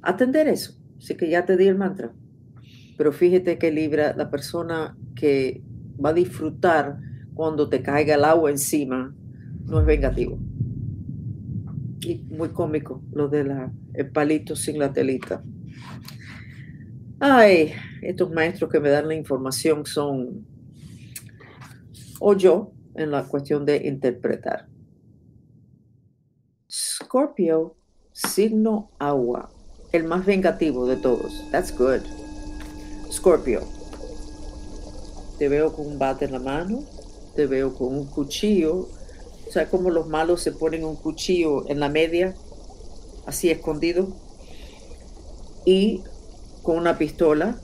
atender 0.00 0.48
eso. 0.48 0.74
Así 0.98 1.14
que 1.16 1.28
ya 1.28 1.44
te 1.44 1.56
di 1.56 1.66
el 1.66 1.76
mantra. 1.76 2.12
Pero 2.96 3.12
fíjate 3.12 3.58
que 3.58 3.70
Libra, 3.70 4.14
la 4.16 4.30
persona 4.30 4.96
que 5.14 5.62
va 6.02 6.10
a 6.10 6.14
disfrutar 6.14 6.98
cuando 7.36 7.68
te 7.68 7.80
caiga 7.82 8.16
el 8.16 8.24
agua 8.24 8.50
encima, 8.50 9.14
no 9.66 9.78
es 9.78 9.86
vengativo 9.86 10.40
y 12.06 12.18
muy 12.30 12.50
cómico 12.50 13.02
lo 13.12 13.28
de 13.28 13.44
la, 13.44 13.72
el 13.94 14.10
palito 14.10 14.54
sin 14.54 14.78
la 14.78 14.92
telita. 14.92 15.42
Ay, 17.18 17.72
estos 18.02 18.30
maestros 18.30 18.70
que 18.70 18.78
me 18.78 18.90
dan 18.90 19.08
la 19.08 19.14
información 19.14 19.84
son 19.86 20.46
o 22.20 22.34
yo 22.34 22.72
en 22.94 23.10
la 23.10 23.24
cuestión 23.24 23.64
de 23.64 23.88
interpretar. 23.88 24.68
Scorpio, 26.70 27.76
signo 28.12 28.90
agua, 28.98 29.50
el 29.92 30.04
más 30.04 30.24
vengativo 30.24 30.86
de 30.86 30.96
todos. 30.96 31.44
That's 31.50 31.76
good. 31.76 32.02
Scorpio, 33.10 33.62
te 35.38 35.48
veo 35.48 35.72
con 35.72 35.86
un 35.86 35.98
bate 35.98 36.26
en 36.26 36.32
la 36.32 36.38
mano, 36.38 36.84
te 37.36 37.46
veo 37.46 37.74
con 37.74 37.96
un 37.96 38.06
cuchillo 38.06 38.88
o 39.46 39.52
sea, 39.52 39.68
como 39.68 39.90
los 39.90 40.08
malos 40.08 40.42
se 40.42 40.52
ponen 40.52 40.84
un 40.84 40.96
cuchillo 40.96 41.68
en 41.68 41.78
la 41.78 41.88
media, 41.88 42.34
así 43.26 43.50
escondido, 43.50 44.08
y 45.64 46.02
con 46.62 46.76
una 46.78 46.98
pistola 46.98 47.56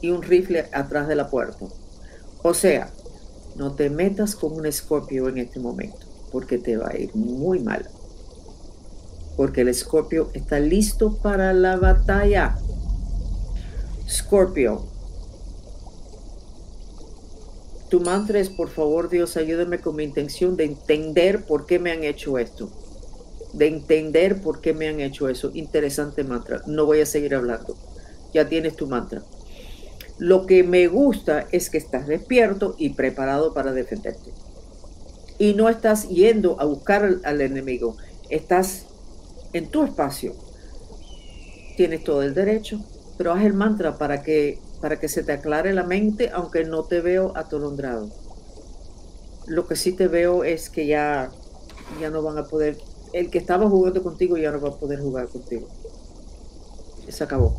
y 0.00 0.10
un 0.10 0.22
rifle 0.22 0.66
atrás 0.72 1.06
de 1.06 1.16
la 1.16 1.28
puerta. 1.28 1.66
O 2.42 2.54
sea, 2.54 2.90
no 3.56 3.74
te 3.74 3.90
metas 3.90 4.34
con 4.34 4.52
un 4.52 4.66
escorpio 4.66 5.28
en 5.28 5.38
este 5.38 5.60
momento, 5.60 6.06
porque 6.32 6.58
te 6.58 6.76
va 6.76 6.88
a 6.88 6.96
ir 6.96 7.14
muy 7.14 7.58
mal. 7.60 7.88
Porque 9.36 9.62
el 9.62 9.68
escorpio 9.68 10.30
está 10.32 10.60
listo 10.60 11.18
para 11.18 11.52
la 11.52 11.76
batalla. 11.76 12.56
Scorpio, 14.08 14.86
tu 17.88 18.00
mantra 18.00 18.40
es, 18.40 18.50
por 18.50 18.68
favor, 18.68 19.08
Dios, 19.08 19.36
ayúdame 19.36 19.78
con 19.78 19.96
mi 19.96 20.04
intención 20.04 20.56
de 20.56 20.64
entender 20.64 21.44
por 21.44 21.66
qué 21.66 21.78
me 21.78 21.92
han 21.92 22.02
hecho 22.02 22.38
esto. 22.38 22.68
De 23.52 23.68
entender 23.68 24.40
por 24.42 24.60
qué 24.60 24.74
me 24.74 24.88
han 24.88 25.00
hecho 25.00 25.28
eso. 25.28 25.50
Interesante 25.54 26.24
mantra. 26.24 26.62
No 26.66 26.84
voy 26.84 27.00
a 27.00 27.06
seguir 27.06 27.34
hablando. 27.34 27.76
Ya 28.34 28.48
tienes 28.48 28.74
tu 28.74 28.86
mantra. 28.86 29.22
Lo 30.18 30.46
que 30.46 30.64
me 30.64 30.88
gusta 30.88 31.46
es 31.52 31.70
que 31.70 31.78
estás 31.78 32.06
despierto 32.06 32.74
y 32.76 32.90
preparado 32.90 33.54
para 33.54 33.72
defenderte. 33.72 34.32
Y 35.38 35.54
no 35.54 35.68
estás 35.68 36.08
yendo 36.08 36.60
a 36.60 36.64
buscar 36.64 37.04
al, 37.04 37.20
al 37.24 37.40
enemigo. 37.40 37.96
Estás 38.30 38.86
en 39.52 39.68
tu 39.68 39.84
espacio. 39.84 40.34
Tienes 41.76 42.02
todo 42.02 42.22
el 42.22 42.34
derecho, 42.34 42.80
pero 43.16 43.32
haz 43.32 43.44
el 43.44 43.52
mantra 43.52 43.96
para 43.96 44.22
que 44.22 44.58
para 44.86 45.00
que 45.00 45.08
se 45.08 45.24
te 45.24 45.32
aclare 45.32 45.74
la 45.74 45.82
mente, 45.82 46.30
aunque 46.32 46.62
no 46.62 46.84
te 46.84 47.00
veo 47.00 47.32
atolondrado. 47.36 48.08
Lo 49.48 49.66
que 49.66 49.74
sí 49.74 49.90
te 49.90 50.06
veo 50.06 50.44
es 50.44 50.70
que 50.70 50.86
ya, 50.86 51.32
ya 52.00 52.08
no 52.08 52.22
van 52.22 52.38
a 52.38 52.44
poder, 52.44 52.78
el 53.12 53.28
que 53.28 53.38
estaba 53.38 53.68
jugando 53.68 54.00
contigo 54.04 54.36
ya 54.36 54.52
no 54.52 54.60
va 54.60 54.68
a 54.68 54.76
poder 54.78 55.00
jugar 55.00 55.26
contigo. 55.26 55.66
Se 57.08 57.24
acabó, 57.24 57.56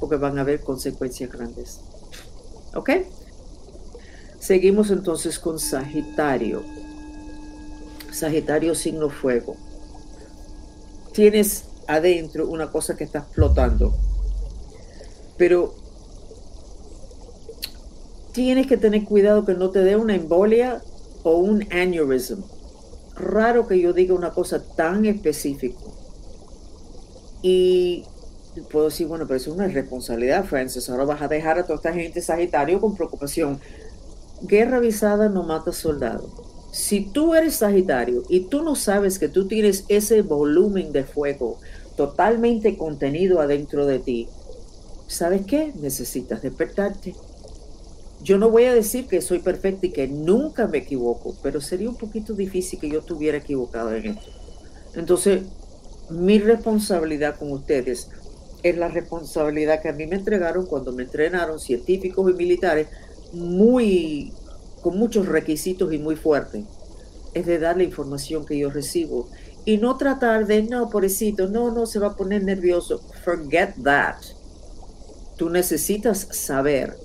porque 0.00 0.16
van 0.16 0.36
a 0.36 0.40
haber 0.40 0.62
consecuencias 0.62 1.30
grandes. 1.30 1.78
¿Ok? 2.74 2.90
Seguimos 4.40 4.90
entonces 4.90 5.38
con 5.38 5.60
Sagitario. 5.60 6.64
Sagitario 8.10 8.74
signo 8.74 9.10
fuego. 9.10 9.54
Tienes 11.12 11.66
adentro 11.86 12.48
una 12.48 12.72
cosa 12.72 12.96
que 12.96 13.04
está 13.04 13.20
explotando, 13.20 13.94
pero 15.38 15.80
tienes 18.32 18.66
que 18.66 18.76
tener 18.76 19.04
cuidado 19.04 19.44
que 19.44 19.54
no 19.54 19.70
te 19.70 19.80
dé 19.80 19.96
una 19.96 20.14
embolia 20.14 20.82
o 21.22 21.36
un 21.36 21.66
aneurysm. 21.70 22.42
Raro 23.14 23.66
que 23.66 23.78
yo 23.78 23.92
diga 23.92 24.14
una 24.14 24.30
cosa 24.30 24.62
tan 24.74 25.04
específica. 25.04 25.78
Y 27.42 28.04
puedo 28.70 28.86
decir, 28.86 29.06
bueno, 29.06 29.26
pero 29.26 29.36
es 29.36 29.46
una 29.46 29.68
responsabilidad, 29.68 30.44
Francis. 30.44 30.88
Ahora 30.88 31.04
vas 31.04 31.22
a 31.22 31.28
dejar 31.28 31.58
a 31.58 31.64
toda 31.64 31.76
esta 31.76 31.92
gente 31.92 32.20
Sagitario 32.20 32.80
con 32.80 32.96
preocupación. 32.96 33.60
Guerra 34.42 34.78
avisada 34.78 35.28
no 35.28 35.42
mata 35.42 35.72
soldado. 35.72 36.30
Si 36.72 37.02
tú 37.02 37.34
eres 37.34 37.56
Sagitario 37.56 38.22
y 38.28 38.40
tú 38.46 38.62
no 38.62 38.74
sabes 38.76 39.18
que 39.18 39.28
tú 39.28 39.46
tienes 39.46 39.84
ese 39.88 40.22
volumen 40.22 40.90
de 40.92 41.04
fuego 41.04 41.58
totalmente 41.96 42.78
contenido 42.78 43.40
adentro 43.40 43.84
de 43.84 43.98
ti, 43.98 44.28
¿sabes 45.06 45.44
qué? 45.44 45.72
Necesitas 45.78 46.40
despertarte 46.40 47.14
yo 48.22 48.38
no 48.38 48.50
voy 48.50 48.64
a 48.64 48.74
decir 48.74 49.08
que 49.08 49.20
soy 49.20 49.40
perfecta 49.40 49.86
y 49.86 49.90
que 49.90 50.06
nunca 50.06 50.66
me 50.68 50.78
equivoco, 50.78 51.34
pero 51.42 51.60
sería 51.60 51.88
un 51.88 51.96
poquito 51.96 52.34
difícil 52.34 52.78
que 52.78 52.88
yo 52.88 53.00
estuviera 53.00 53.38
equivocado 53.38 53.94
en 53.94 54.06
esto. 54.06 54.30
Entonces, 54.94 55.42
mi 56.10 56.38
responsabilidad 56.38 57.36
con 57.38 57.50
ustedes 57.52 58.08
es 58.62 58.76
la 58.76 58.88
responsabilidad 58.88 59.82
que 59.82 59.88
a 59.88 59.92
mí 59.92 60.06
me 60.06 60.16
entregaron 60.16 60.66
cuando 60.66 60.92
me 60.92 61.02
entrenaron 61.02 61.58
científicos 61.58 62.30
y 62.30 62.34
militares 62.34 62.88
muy 63.32 64.32
con 64.82 64.98
muchos 64.98 65.26
requisitos 65.26 65.92
y 65.92 65.98
muy 65.98 66.16
fuertes. 66.16 66.64
Es 67.34 67.46
de 67.46 67.58
dar 67.58 67.76
la 67.76 67.84
información 67.84 68.44
que 68.44 68.58
yo 68.58 68.70
recibo 68.70 69.28
y 69.64 69.78
no 69.78 69.96
tratar 69.96 70.46
de, 70.46 70.62
no, 70.62 70.90
pobrecito, 70.90 71.48
no, 71.48 71.70
no, 71.70 71.86
se 71.86 71.98
va 71.98 72.08
a 72.08 72.16
poner 72.16 72.44
nervioso. 72.44 73.00
Forget 73.24 73.74
that. 73.82 74.16
Tú 75.36 75.48
necesitas 75.48 76.28
saber 76.30 76.96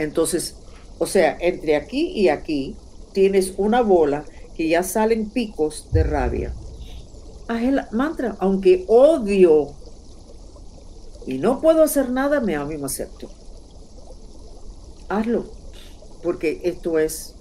entonces, 0.00 0.56
o 0.98 1.04
sea, 1.06 1.36
entre 1.40 1.76
aquí 1.76 2.10
y 2.14 2.30
aquí 2.30 2.74
tienes 3.12 3.52
una 3.58 3.82
bola 3.82 4.24
que 4.56 4.66
ya 4.66 4.82
salen 4.82 5.28
picos 5.28 5.88
de 5.92 6.02
rabia. 6.04 6.54
Haz 7.48 7.62
el 7.62 7.80
mantra, 7.92 8.34
aunque 8.38 8.86
odio 8.88 9.74
y 11.26 11.36
no 11.36 11.60
puedo 11.60 11.82
hacer 11.82 12.10
nada, 12.10 12.40
me 12.40 12.56
amo 12.56 12.72
y 12.72 12.78
me 12.78 12.86
acepto. 12.86 13.28
Hazlo, 15.10 15.44
porque 16.22 16.62
esto 16.64 16.98
es 16.98 17.34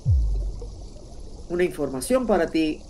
una 1.50 1.64
información 1.64 2.28
para 2.28 2.48
ti 2.48 2.82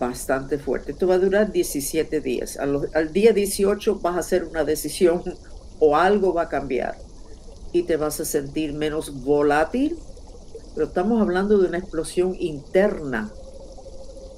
bastante 0.00 0.58
fuerte. 0.58 0.90
Esto 0.90 1.06
va 1.06 1.14
a 1.14 1.18
durar 1.18 1.52
17 1.52 2.20
días. 2.20 2.56
Al, 2.56 2.88
al, 2.94 3.12
día 3.12 3.32
18 3.32 4.00
vas 4.00 4.16
a 4.16 4.20
hacer 4.20 4.42
una 4.44 4.64
decisión 4.64 5.22
o 5.78 5.94
algo 5.94 6.34
va 6.34 6.42
a 6.42 6.48
cambiar 6.48 7.07
y 7.78 7.82
te 7.84 7.96
vas 7.96 8.20
a 8.20 8.24
sentir 8.24 8.72
menos 8.72 9.22
volátil, 9.22 9.96
pero 10.74 10.86
estamos 10.86 11.20
hablando 11.20 11.58
de 11.58 11.68
una 11.68 11.78
explosión 11.78 12.34
interna 12.38 13.30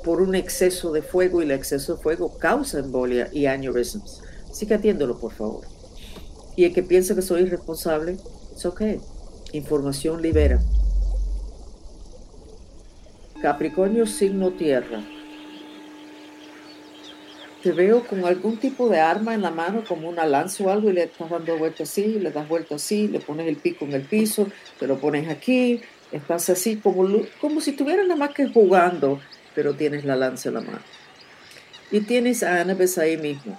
por 0.04 0.20
un 0.20 0.34
exceso 0.34 0.92
de 0.92 1.02
fuego 1.02 1.40
y 1.40 1.44
el 1.44 1.50
exceso 1.50 1.96
de 1.96 2.02
fuego 2.02 2.38
causa 2.38 2.78
embolia 2.78 3.28
y 3.32 3.46
aneurysms. 3.46 4.22
Así 4.50 4.66
que 4.66 4.74
atiéndolo, 4.74 5.18
por 5.18 5.32
favor. 5.32 5.64
Y 6.56 6.64
el 6.64 6.74
que 6.74 6.82
piensa 6.82 7.14
que 7.14 7.22
soy 7.22 7.42
irresponsable, 7.42 8.16
es 8.54 8.66
ok. 8.66 8.82
Información 9.52 10.22
libera. 10.22 10.60
Capricornio, 13.40 14.06
signo 14.06 14.52
tierra. 14.52 15.02
Te 17.62 17.72
veo 17.72 18.06
con 18.06 18.24
algún 18.24 18.56
tipo 18.56 18.88
de 18.88 19.00
arma 19.00 19.34
en 19.34 19.42
la 19.42 19.50
mano, 19.50 19.84
como 19.86 20.08
una 20.08 20.24
lanza 20.24 20.64
o 20.64 20.70
algo, 20.70 20.90
y 20.90 20.94
le 20.94 21.04
estás 21.04 21.28
dando 21.28 21.58
vuelta 21.58 21.82
así, 21.82 22.18
le 22.18 22.30
das 22.30 22.48
vuelta 22.48 22.76
así, 22.76 23.08
le 23.08 23.20
pones 23.20 23.46
el 23.46 23.56
pico 23.56 23.84
en 23.84 23.92
el 23.92 24.02
piso, 24.02 24.48
te 24.78 24.86
lo 24.86 24.98
pones 24.98 25.28
aquí, 25.28 25.82
estás 26.10 26.48
así, 26.48 26.76
como, 26.76 27.06
como 27.40 27.60
si 27.60 27.70
estuvieras 27.70 28.06
nada 28.06 28.18
más 28.18 28.30
que 28.30 28.48
jugando, 28.48 29.20
pero 29.54 29.74
tienes 29.74 30.04
la 30.04 30.16
lanza 30.16 30.48
en 30.48 30.54
la 30.54 30.60
mano. 30.62 30.80
Y 31.90 32.00
tienes 32.00 32.42
a 32.42 32.60
Anabes 32.60 32.96
ahí 32.98 33.16
mismo. 33.16 33.58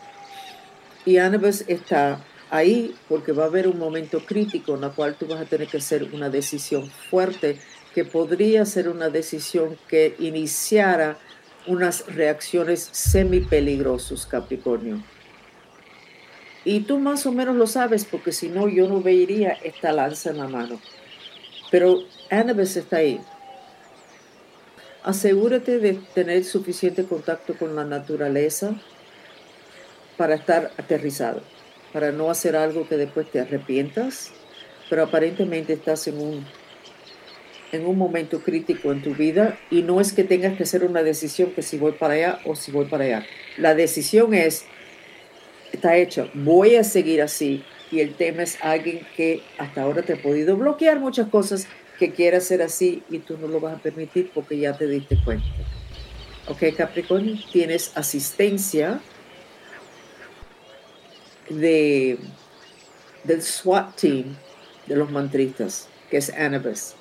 Y 1.06 1.18
Anabes 1.18 1.66
está 1.68 2.24
ahí 2.50 2.96
porque 3.08 3.32
va 3.32 3.44
a 3.44 3.48
haber 3.48 3.68
un 3.68 3.80
momento 3.80 4.26
crítico 4.26 4.76
en 4.76 4.84
el 4.84 4.92
cual 4.92 5.16
tú 5.16 5.26
vas 5.28 5.42
a 5.42 5.46
tener 5.46 5.68
que 5.68 5.78
hacer 5.78 6.08
una 6.14 6.30
decisión 6.30 6.90
fuerte 7.10 7.60
que 7.94 8.06
podría 8.06 8.66
ser 8.66 8.88
una 8.90 9.10
decisión 9.10 9.78
que 9.88 10.16
iniciara 10.20 11.18
unas 11.68 12.06
reacciones 12.08 12.90
semi 12.92 13.42
peligrosas, 13.42 14.26
Capricornio. 14.26 15.02
Y 16.64 16.82
tú 16.82 17.00
más 17.00 17.26
o 17.26 17.32
menos 17.32 17.56
lo 17.56 17.68
sabes 17.68 18.06
porque 18.06 18.32
si 18.32 18.48
no 18.48 18.68
yo 18.68 18.88
no 18.88 19.02
vería 19.02 19.52
esta 19.64 19.92
lanza 19.92 20.30
en 20.30 20.38
la 20.38 20.48
mano. 20.48 20.80
Pero 21.72 22.00
Annabeth 22.30 22.78
está 22.78 22.98
ahí. 22.98 23.20
Asegúrate 25.04 25.80
de 25.80 25.94
tener 26.14 26.44
suficiente 26.44 27.06
contacto 27.06 27.56
con 27.58 27.76
la 27.76 27.84
naturaleza 27.84 28.76
para 30.18 30.36
estar 30.36 30.72
aterrizado, 30.78 31.42
para 31.92 32.12
no 32.12 32.30
hacer 32.30 32.56
algo 32.56 32.88
que 32.88 32.98
después 32.98 33.32
te 33.32 33.40
arrepientas, 33.40 34.32
pero 34.90 35.04
aparentemente 35.04 35.74
estás 35.74 36.08
en 36.08 36.22
un 36.22 36.46
en 37.72 37.86
un 37.86 37.98
momento 37.98 38.42
crítico 38.42 38.92
en 38.92 39.02
tu 39.02 39.16
vida 39.16 39.58
y 39.70 39.82
no 39.82 40.02
es 40.02 40.14
que 40.14 40.24
tengas 40.24 40.58
que 40.58 40.64
hacer 40.64 40.84
una 40.84 41.04
decisión 41.04 41.52
que 41.52 41.62
si 41.62 41.78
voy 41.78 41.94
para 41.94 42.14
allá 42.14 42.40
o 42.46 42.56
si 42.56 42.72
voy 42.72 42.86
para 42.86 43.06
allá. 43.06 43.26
La 43.58 43.74
decisión 43.76 44.34
es, 44.34 44.66
está 45.72 45.96
hecha, 45.96 46.30
voy 46.34 46.76
a 46.76 46.84
seguir 46.84 47.22
así 47.22 47.64
y 47.92 48.02
el 48.02 48.16
tema 48.16 48.44
es 48.44 48.58
alguien 48.62 49.08
que 49.16 49.42
hasta 49.58 49.84
ahora 49.84 50.02
te 50.02 50.14
ha 50.14 50.22
podido 50.22 50.58
bloquear 50.58 51.00
muchas 51.00 51.30
cosas 51.30 51.68
que 51.98 52.12
quiera 52.12 52.40
hacer 52.40 52.62
así 52.62 53.04
y 53.10 53.20
tú 53.20 53.38
no 53.38 53.48
lo 53.48 53.60
vas 53.60 53.76
a 53.76 53.82
permitir 53.82 54.32
porque 54.34 54.58
ya 54.58 54.78
te 54.78 54.88
diste 54.88 55.18
cuenta. 55.24 55.46
Ok, 56.48 56.76
Capricornio, 56.76 57.36
tienes 57.52 57.92
asistencia 57.96 59.00
de, 61.50 62.18
del 63.24 63.42
SWAT 63.42 63.96
team 63.96 64.36
de 64.88 64.96
los 64.96 65.12
mantristas, 65.12 65.88
que 66.10 66.18
es 66.18 66.32
Anubis 66.32 66.96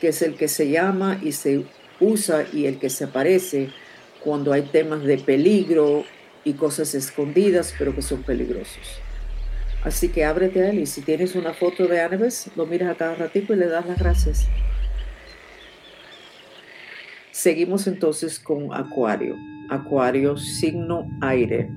que 0.00 0.08
es 0.08 0.22
el 0.22 0.34
que 0.34 0.48
se 0.48 0.70
llama 0.70 1.18
y 1.22 1.32
se 1.32 1.64
usa 2.00 2.46
y 2.52 2.66
el 2.66 2.78
que 2.78 2.90
se 2.90 3.04
aparece 3.04 3.70
cuando 4.24 4.52
hay 4.52 4.62
temas 4.62 5.02
de 5.04 5.18
peligro 5.18 6.04
y 6.44 6.54
cosas 6.54 6.94
escondidas, 6.94 7.74
pero 7.78 7.94
que 7.94 8.02
son 8.02 8.22
peligrosos. 8.22 9.00
Así 9.84 10.08
que 10.08 10.24
ábrete 10.24 10.62
a 10.62 10.70
él 10.70 10.80
y 10.80 10.86
si 10.86 11.00
tienes 11.00 11.34
una 11.34 11.54
foto 11.54 11.86
de 11.86 12.00
Anabes, 12.00 12.50
lo 12.56 12.66
miras 12.66 12.90
a 12.90 12.94
cada 12.96 13.14
ratito 13.14 13.54
y 13.54 13.56
le 13.56 13.66
das 13.66 13.86
las 13.86 13.98
gracias. 13.98 14.48
Seguimos 17.30 17.86
entonces 17.86 18.38
con 18.38 18.74
Acuario. 18.74 19.36
Acuario, 19.70 20.36
signo 20.36 21.06
aire. 21.22 21.70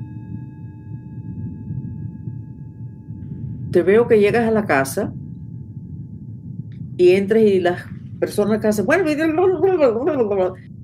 Te 3.72 3.82
veo 3.84 4.08
que 4.08 4.20
llegas 4.20 4.48
a 4.48 4.52
la 4.52 4.66
casa 4.66 5.14
y 6.98 7.12
entras 7.12 7.44
y 7.44 7.60
las 7.60 7.86
personas 8.24 8.62
que 8.62 8.68
hacen, 8.68 8.86
bueno, 8.86 9.04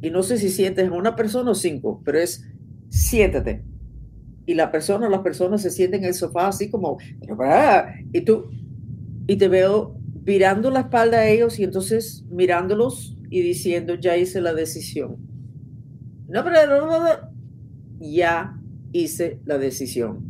y 0.02 0.10
no 0.10 0.24
sé 0.24 0.38
si 0.38 0.50
sientes 0.50 0.90
a 0.90 0.92
una 0.92 1.16
persona 1.16 1.52
o 1.52 1.56
cinco, 1.56 2.02
pero 2.04 2.20
es 2.20 2.46
siéntate. 2.90 3.64
Y 4.46 4.56
la 4.56 4.70
persona, 4.74 5.08
las 5.08 5.22
personas 5.22 5.62
se 5.62 5.70
sienten 5.70 6.02
en 6.02 6.10
el 6.10 6.16
sofá 6.16 6.50
así 6.50 6.70
como, 6.70 6.98
y 8.12 8.22
tú, 8.26 8.50
y 9.26 9.38
te 9.38 9.48
veo 9.48 9.96
virando 10.22 10.70
la 10.70 10.82
espalda 10.82 11.20
a 11.20 11.30
ellos 11.30 11.58
y 11.60 11.64
entonces 11.64 12.26
mirándolos 12.30 13.16
y 13.30 13.42
diciendo, 13.42 13.96
ya 13.96 14.18
hice 14.18 14.42
la 14.42 14.54
decisión. 14.54 15.16
No, 16.28 16.44
pero 16.44 16.58
ya 18.02 18.60
hice 18.92 19.40
la 19.46 19.58
decisión. 19.58 20.26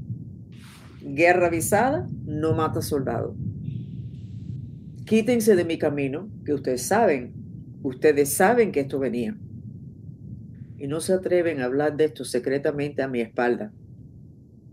Guerra 1.01 1.47
avisada 1.47 2.07
no 2.23 2.53
mata 2.53 2.83
soldado 2.83 3.35
quítense 5.09 5.55
de 5.55 5.65
mi 5.65 5.79
camino, 5.79 6.29
que 6.45 6.53
ustedes 6.53 6.83
saben, 6.83 7.33
ustedes 7.81 8.31
saben 8.31 8.71
que 8.71 8.81
esto 8.81 8.99
venía. 8.99 9.35
Y 10.77 10.85
no 10.85 10.99
se 10.99 11.13
atreven 11.13 11.61
a 11.61 11.65
hablar 11.65 11.97
de 11.97 12.05
esto 12.05 12.23
secretamente 12.23 13.01
a 13.01 13.07
mi 13.07 13.19
espalda. 13.19 13.73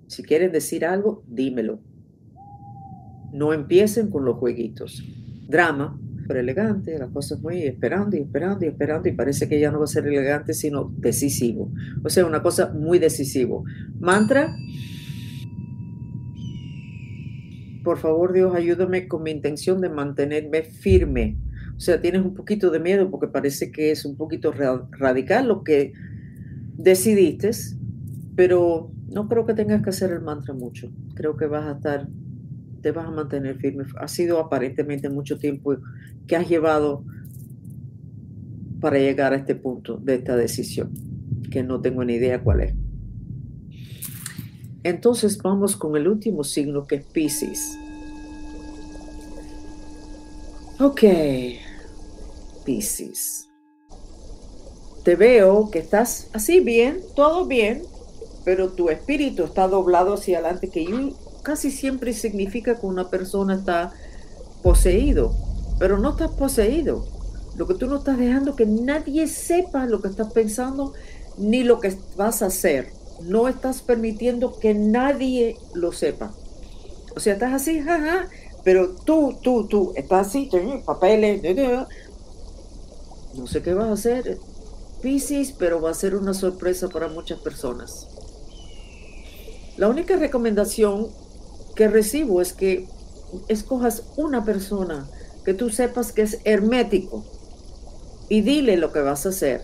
Si 0.09 0.23
quieren 0.23 0.53
decir 0.53 0.85
algo, 0.85 1.25
dímelo. 1.27 1.81
No 3.33 3.55
empiecen 3.55 4.11
con 4.11 4.27
los 4.27 4.37
jueguitos. 4.37 5.03
Drama, 5.49 5.99
pero 6.29 6.41
elegante, 6.41 6.99
las 6.99 7.11
cosas 7.13 7.41
muy 7.41 7.63
esperando 7.63 8.15
y 8.19 8.21
esperando 8.21 8.67
y 8.67 8.69
esperando 8.69 9.09
y 9.09 9.13
parece 9.13 9.49
que 9.49 9.59
ya 9.59 9.71
no 9.71 9.79
va 9.79 9.85
a 9.85 9.89
ser 9.89 10.07
elegante, 10.07 10.53
sino 10.53 10.93
decisivo. 10.99 11.73
O 12.05 12.11
sea, 12.11 12.27
una 12.27 12.43
cosa 12.43 12.75
muy 12.75 12.99
decisivo. 12.99 13.65
Mantra, 13.99 14.55
por 17.87 17.99
favor 17.99 18.33
Dios, 18.33 18.53
ayúdame 18.53 19.07
con 19.07 19.23
mi 19.23 19.31
intención 19.31 19.81
de 19.81 19.89
mantenerme 19.89 20.65
firme. 20.65 21.39
O 21.77 21.79
sea, 21.79 22.03
tienes 22.03 22.23
un 22.23 22.35
poquito 22.35 22.69
de 22.73 22.81
miedo 22.81 23.09
porque 23.13 23.29
parece 23.29 23.71
que 23.71 23.93
es 23.93 24.05
un 24.05 24.17
poquito 24.17 24.51
radical 24.51 25.47
lo 25.47 25.63
que 25.63 25.93
decidiste, 26.77 27.53
pero 28.35 28.91
no 29.07 29.29
creo 29.29 29.47
que 29.47 29.55
tengas 29.55 29.85
que 29.85 29.91
hacer 29.91 30.11
el 30.11 30.21
mantra 30.21 30.53
mucho. 30.53 30.91
Creo 31.15 31.37
que 31.37 31.47
vas 31.47 31.65
a 31.65 31.77
estar, 31.77 32.09
te 32.81 32.91
vas 32.91 33.07
a 33.07 33.13
mantener 33.13 33.57
firme. 33.59 33.85
Ha 34.01 34.09
sido 34.09 34.41
aparentemente 34.41 35.09
mucho 35.09 35.39
tiempo 35.39 35.77
que 36.27 36.35
has 36.35 36.49
llevado 36.49 37.05
para 38.81 38.99
llegar 38.99 39.33
a 39.33 39.37
este 39.37 39.55
punto 39.55 39.97
de 39.99 40.17
esta 40.17 40.37
decisión, 40.37 40.91
que 41.53 41.63
no 41.63 41.81
tengo 41.81 42.05
ni 42.05 42.15
idea 42.15 42.43
cuál 42.43 42.63
es. 42.63 42.86
Entonces 44.87 45.39
vamos 45.39 45.77
con 45.77 45.97
el 45.97 46.07
último 46.07 46.45
signo 46.45 46.87
que 46.87 46.95
es 46.95 47.05
Pisces. 47.05 47.77
Ok, 50.79 51.03
Pisces. 52.65 53.49
Te 55.03 55.17
veo 55.17 55.73
que 55.73 55.81
estás 55.81 56.29
así 56.35 56.61
bien, 56.61 57.01
todo 57.17 57.47
bien, 57.47 57.83
pero 58.45 58.69
tu 58.69 58.89
espíritu 58.89 59.43
está 59.43 59.67
doblado 59.67 60.15
hacia 60.15 60.39
adelante, 60.39 60.69
que 60.69 61.13
casi 61.43 61.73
siempre 61.73 62.13
significa 62.13 62.79
que 62.79 62.87
una 62.87 63.11
persona 63.11 63.57
está 63.57 63.93
poseído, 64.63 65.35
pero 65.81 65.99
no 65.99 66.11
estás 66.11 66.31
poseído. 66.31 67.05
Lo 67.57 67.67
que 67.67 67.75
tú 67.75 67.89
no 67.89 67.97
estás 67.97 68.19
dejando 68.19 68.55
que 68.55 68.67
nadie 68.67 69.27
sepa 69.27 69.87
lo 69.87 70.01
que 70.01 70.07
estás 70.07 70.33
pensando 70.33 70.93
ni 71.39 71.65
lo 71.65 71.81
que 71.81 71.93
vas 72.17 72.43
a 72.43 72.47
hacer 72.47 72.96
no 73.23 73.49
estás 73.49 73.83
permitiendo 73.83 74.59
que 74.59 74.75
nadie 74.75 75.57
lo 75.75 75.93
sepa. 75.93 76.33
O 77.15 77.21
sea, 77.21 77.35
estás 77.35 77.53
así, 77.53 77.81
jaja, 77.81 78.29
pero 78.63 78.95
tú, 78.95 79.39
tú, 79.43 79.67
tú, 79.67 79.93
estás 79.97 80.29
así, 80.29 80.51
papeles, 80.85 81.43
no 83.35 83.47
sé 83.47 83.63
qué 83.63 83.75
vas 83.75 83.89
a 83.89 83.93
hacer, 83.93 84.39
Piscis, 85.03 85.53
pero 85.53 85.81
va 85.81 85.91
a 85.91 85.95
ser 85.95 86.17
una 86.17 86.35
sorpresa 86.35 86.89
para 86.89 87.09
muchas 87.09 87.39
personas. 87.41 88.09
La 89.77 89.89
única 89.89 90.17
recomendación 90.17 91.09
que 91.75 91.89
recibo 91.89 92.41
es 92.41 92.53
que 92.53 92.89
escojas 93.49 94.05
una 94.17 94.45
persona 94.45 95.09
que 95.45 95.55
tú 95.55 95.71
sepas 95.71 96.13
que 96.13 96.23
es 96.23 96.39
hermético 96.45 97.25
y 98.29 98.41
dile 98.41 98.77
lo 98.79 98.93
que 98.93 99.01
vas 99.01 99.27
a 99.27 99.29
hacer 99.29 99.63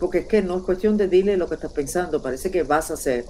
porque 0.00 0.18
es 0.18 0.26
que 0.26 0.42
no 0.42 0.56
es 0.56 0.62
cuestión 0.62 0.96
de 0.96 1.06
dile 1.06 1.36
lo 1.36 1.48
que 1.48 1.54
estás 1.54 1.72
pensando, 1.72 2.22
parece 2.22 2.50
que 2.50 2.62
vas 2.62 2.90
a 2.90 2.94
hacer. 2.94 3.26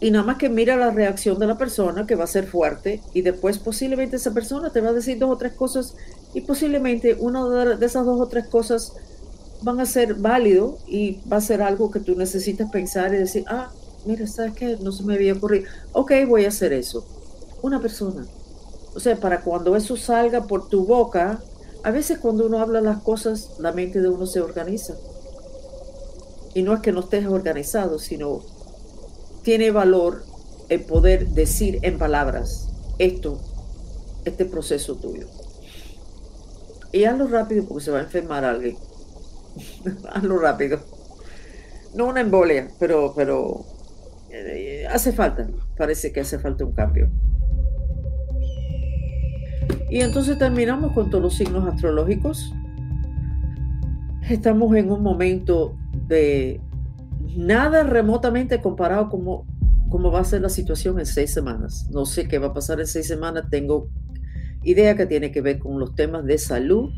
Y 0.00 0.10
nada 0.10 0.24
más 0.24 0.36
que 0.36 0.50
mira 0.50 0.76
la 0.76 0.90
reacción 0.90 1.38
de 1.38 1.46
la 1.46 1.56
persona, 1.56 2.06
que 2.06 2.14
va 2.14 2.24
a 2.24 2.28
ser 2.28 2.46
fuerte, 2.46 3.00
y 3.14 3.22
después 3.22 3.58
posiblemente 3.58 4.16
esa 4.16 4.34
persona 4.34 4.70
te 4.70 4.82
va 4.82 4.90
a 4.90 4.92
decir 4.92 5.18
dos 5.18 5.30
o 5.30 5.36
tres 5.36 5.54
cosas, 5.54 5.96
y 6.34 6.42
posiblemente 6.42 7.16
una 7.18 7.48
de 7.76 7.86
esas 7.86 8.04
dos 8.04 8.20
o 8.20 8.28
tres 8.28 8.46
cosas 8.46 8.92
van 9.62 9.80
a 9.80 9.86
ser 9.86 10.14
válido 10.14 10.78
y 10.86 11.20
va 11.32 11.38
a 11.38 11.40
ser 11.40 11.62
algo 11.62 11.90
que 11.90 12.00
tú 12.00 12.14
necesitas 12.14 12.70
pensar 12.70 13.14
y 13.14 13.18
decir, 13.18 13.44
ah, 13.48 13.70
mira, 14.04 14.26
¿sabes 14.26 14.52
qué? 14.52 14.76
No 14.80 14.92
se 14.92 15.02
me 15.02 15.14
había 15.14 15.32
ocurrido. 15.32 15.66
Ok, 15.92 16.12
voy 16.28 16.44
a 16.44 16.48
hacer 16.48 16.74
eso. 16.74 17.06
Una 17.62 17.80
persona. 17.80 18.26
O 18.94 19.00
sea, 19.00 19.16
para 19.16 19.40
cuando 19.40 19.76
eso 19.76 19.96
salga 19.96 20.46
por 20.46 20.68
tu 20.68 20.84
boca, 20.84 21.40
a 21.82 21.90
veces 21.90 22.18
cuando 22.18 22.46
uno 22.46 22.60
habla 22.60 22.80
las 22.80 23.02
cosas, 23.02 23.52
la 23.58 23.72
mente 23.72 24.00
de 24.00 24.08
uno 24.08 24.26
se 24.26 24.40
organiza. 24.40 24.94
Y 26.56 26.62
no 26.62 26.72
es 26.72 26.80
que 26.80 26.90
no 26.90 27.00
estés 27.00 27.26
organizado, 27.26 27.98
sino 27.98 28.40
tiene 29.42 29.70
valor 29.70 30.24
el 30.70 30.80
poder 30.80 31.28
decir 31.28 31.80
en 31.82 31.98
palabras 31.98 32.70
esto, 32.98 33.38
este 34.24 34.46
proceso 34.46 34.96
tuyo. 34.96 35.26
Y 36.92 37.04
hazlo 37.04 37.26
rápido 37.26 37.66
porque 37.68 37.84
se 37.84 37.90
va 37.90 37.98
a 37.98 38.04
enfermar 38.04 38.46
alguien. 38.46 38.78
hazlo 40.08 40.38
rápido. 40.38 40.80
No 41.94 42.06
una 42.06 42.22
embolia, 42.22 42.68
pero, 42.78 43.12
pero 43.14 43.66
eh, 44.30 44.86
hace 44.90 45.12
falta. 45.12 45.46
Parece 45.76 46.10
que 46.10 46.20
hace 46.20 46.38
falta 46.38 46.64
un 46.64 46.72
cambio. 46.72 47.10
Y 49.90 50.00
entonces 50.00 50.38
terminamos 50.38 50.94
con 50.94 51.10
todos 51.10 51.22
los 51.22 51.34
signos 51.34 51.70
astrológicos. 51.70 52.50
Estamos 54.22 54.74
en 54.74 54.90
un 54.90 55.02
momento 55.02 55.76
de 56.06 56.60
nada 57.36 57.82
remotamente 57.82 58.60
comparado 58.60 59.08
como 59.08 59.46
cómo 59.88 60.10
va 60.10 60.20
a 60.20 60.24
ser 60.24 60.42
la 60.42 60.48
situación 60.48 60.98
en 60.98 61.06
seis 61.06 61.32
semanas. 61.32 61.88
No 61.90 62.06
sé 62.06 62.28
qué 62.28 62.38
va 62.38 62.48
a 62.48 62.54
pasar 62.54 62.80
en 62.80 62.86
seis 62.86 63.06
semanas. 63.06 63.44
Tengo 63.50 63.88
idea 64.62 64.96
que 64.96 65.06
tiene 65.06 65.30
que 65.30 65.40
ver 65.40 65.58
con 65.58 65.78
los 65.78 65.94
temas 65.94 66.24
de 66.24 66.38
salud 66.38 66.90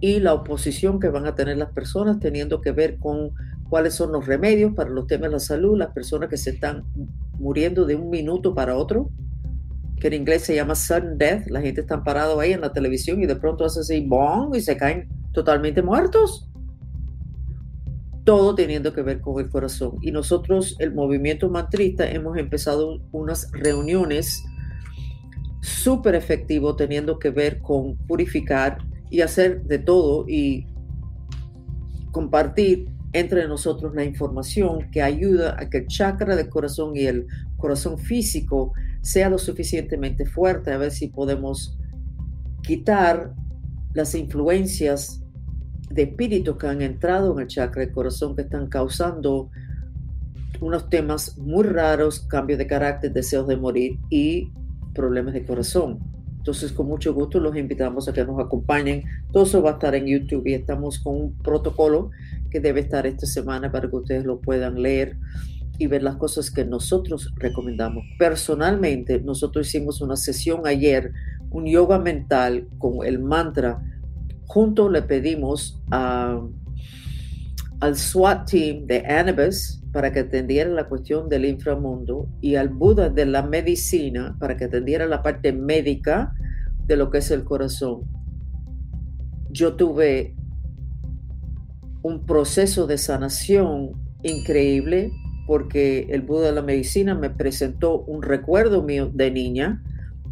y 0.00 0.18
la 0.18 0.34
oposición 0.34 0.98
que 0.98 1.08
van 1.08 1.26
a 1.26 1.34
tener 1.34 1.56
las 1.58 1.70
personas, 1.70 2.18
teniendo 2.18 2.60
que 2.60 2.72
ver 2.72 2.98
con 2.98 3.30
cuáles 3.68 3.94
son 3.94 4.12
los 4.12 4.26
remedios 4.26 4.74
para 4.74 4.90
los 4.90 5.06
temas 5.06 5.30
de 5.30 5.32
la 5.34 5.38
salud, 5.38 5.78
las 5.78 5.92
personas 5.92 6.28
que 6.28 6.36
se 6.36 6.50
están 6.50 6.84
muriendo 7.38 7.86
de 7.86 7.94
un 7.94 8.10
minuto 8.10 8.54
para 8.54 8.76
otro, 8.76 9.10
que 10.00 10.08
en 10.08 10.14
inglés 10.14 10.42
se 10.42 10.56
llama 10.56 10.74
sudden 10.74 11.16
death, 11.18 11.46
la 11.46 11.60
gente 11.60 11.82
está 11.82 12.02
parado 12.02 12.40
ahí 12.40 12.52
en 12.52 12.62
la 12.62 12.72
televisión 12.72 13.22
y 13.22 13.26
de 13.26 13.36
pronto 13.36 13.64
hace 13.64 13.80
así, 13.80 14.04
¡bong! 14.04 14.56
y 14.56 14.60
se 14.60 14.76
caen 14.76 15.08
totalmente 15.32 15.82
muertos. 15.82 16.51
Todo 18.24 18.54
teniendo 18.54 18.92
que 18.92 19.02
ver 19.02 19.20
con 19.20 19.42
el 19.42 19.50
corazón. 19.50 19.98
Y 20.00 20.12
nosotros, 20.12 20.76
el 20.78 20.94
movimiento 20.94 21.48
mantrista, 21.48 22.08
hemos 22.10 22.38
empezado 22.38 23.00
unas 23.10 23.50
reuniones 23.52 24.44
súper 25.60 26.14
efectivo 26.14 26.76
teniendo 26.76 27.18
que 27.18 27.30
ver 27.30 27.60
con 27.60 27.96
purificar 28.06 28.78
y 29.10 29.20
hacer 29.20 29.62
de 29.64 29.78
todo 29.78 30.24
y 30.28 30.66
compartir 32.10 32.88
entre 33.12 33.46
nosotros 33.46 33.94
la 33.94 34.04
información 34.04 34.90
que 34.90 35.02
ayuda 35.02 35.56
a 35.58 35.68
que 35.68 35.78
el 35.78 35.86
chakra 35.86 36.34
del 36.34 36.48
corazón 36.48 36.96
y 36.96 37.06
el 37.06 37.26
corazón 37.56 37.98
físico 37.98 38.72
sea 39.02 39.28
lo 39.28 39.38
suficientemente 39.38 40.24
fuerte, 40.24 40.72
a 40.72 40.78
ver 40.78 40.90
si 40.90 41.08
podemos 41.08 41.78
quitar 42.62 43.34
las 43.92 44.14
influencias 44.14 45.21
de 45.92 46.02
espíritus 46.02 46.56
que 46.56 46.66
han 46.66 46.82
entrado 46.82 47.32
en 47.32 47.40
el 47.40 47.46
chakra 47.48 47.84
del 47.84 47.92
corazón 47.92 48.34
que 48.34 48.42
están 48.42 48.68
causando 48.68 49.50
unos 50.60 50.88
temas 50.88 51.36
muy 51.38 51.64
raros, 51.64 52.20
cambios 52.20 52.58
de 52.58 52.66
carácter, 52.66 53.12
deseos 53.12 53.48
de 53.48 53.56
morir 53.56 53.98
y 54.10 54.52
problemas 54.94 55.34
de 55.34 55.44
corazón. 55.44 55.98
Entonces, 56.38 56.72
con 56.72 56.86
mucho 56.86 57.14
gusto 57.14 57.38
los 57.38 57.56
invitamos 57.56 58.08
a 58.08 58.12
que 58.12 58.24
nos 58.24 58.40
acompañen. 58.40 59.04
Todo 59.32 59.44
eso 59.44 59.62
va 59.62 59.70
a 59.70 59.72
estar 59.74 59.94
en 59.94 60.06
YouTube 60.06 60.46
y 60.46 60.54
estamos 60.54 60.98
con 60.98 61.16
un 61.16 61.38
protocolo 61.38 62.10
que 62.50 62.60
debe 62.60 62.80
estar 62.80 63.06
esta 63.06 63.26
semana 63.26 63.70
para 63.70 63.88
que 63.88 63.96
ustedes 63.96 64.24
lo 64.24 64.40
puedan 64.40 64.82
leer 64.82 65.16
y 65.78 65.86
ver 65.86 66.02
las 66.02 66.16
cosas 66.16 66.50
que 66.50 66.64
nosotros 66.64 67.32
recomendamos. 67.36 68.04
Personalmente, 68.18 69.20
nosotros 69.20 69.68
hicimos 69.68 70.00
una 70.00 70.16
sesión 70.16 70.66
ayer, 70.66 71.12
un 71.50 71.66
yoga 71.66 71.98
mental 71.98 72.68
con 72.78 73.06
el 73.06 73.18
mantra. 73.20 73.80
Junto 74.52 74.90
le 74.90 75.00
pedimos 75.00 75.80
al 75.88 76.52
SWAT 77.94 78.50
team 78.50 78.86
de 78.86 78.98
Anubis 79.06 79.82
para 79.94 80.12
que 80.12 80.20
atendiera 80.20 80.68
la 80.68 80.90
cuestión 80.90 81.30
del 81.30 81.46
inframundo 81.46 82.28
y 82.42 82.56
al 82.56 82.68
Buda 82.68 83.08
de 83.08 83.24
la 83.24 83.42
medicina 83.42 84.36
para 84.38 84.58
que 84.58 84.64
atendiera 84.64 85.06
la 85.06 85.22
parte 85.22 85.54
médica 85.54 86.34
de 86.86 86.98
lo 86.98 87.10
que 87.10 87.16
es 87.18 87.30
el 87.30 87.44
corazón. 87.44 88.02
Yo 89.48 89.72
tuve 89.72 90.36
un 92.02 92.26
proceso 92.26 92.86
de 92.86 92.98
sanación 92.98 93.92
increíble 94.22 95.10
porque 95.46 96.08
el 96.10 96.20
Buda 96.20 96.48
de 96.48 96.52
la 96.52 96.62
medicina 96.62 97.14
me 97.14 97.30
presentó 97.30 98.00
un 98.02 98.20
recuerdo 98.20 98.82
mío 98.82 99.10
de 99.14 99.30
niña 99.30 99.82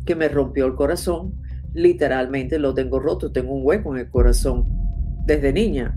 que 0.05 0.15
me 0.15 0.29
rompió 0.29 0.67
el 0.67 0.75
corazón. 0.75 1.40
Literalmente 1.73 2.59
lo 2.59 2.75
tengo 2.75 2.99
roto, 2.99 3.33
tengo 3.33 3.55
un 3.55 3.65
hueco 3.65 3.95
en 3.95 4.01
el 4.01 4.11
corazón 4.11 4.67
desde 5.25 5.53
niña. 5.53 5.97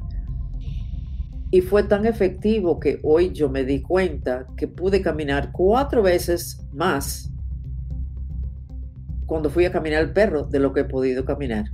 Y 1.52 1.62
fue 1.62 1.84
tan 1.84 2.06
efectivo 2.06 2.80
que 2.80 3.00
hoy 3.04 3.32
yo 3.32 3.50
me 3.50 3.64
di 3.64 3.82
cuenta 3.82 4.48
que 4.58 4.68
pude 4.68 5.02
caminar 5.02 5.52
cuatro 5.52 6.02
veces 6.02 6.66
más 6.72 7.32
cuando 9.26 9.50
fui 9.50 9.66
a 9.66 9.72
caminar 9.72 10.02
el 10.02 10.14
perro 10.14 10.44
de 10.44 10.60
lo 10.60 10.74
que 10.74 10.82
he 10.82 10.86
podido 10.86 11.26
caminar. 11.26 11.66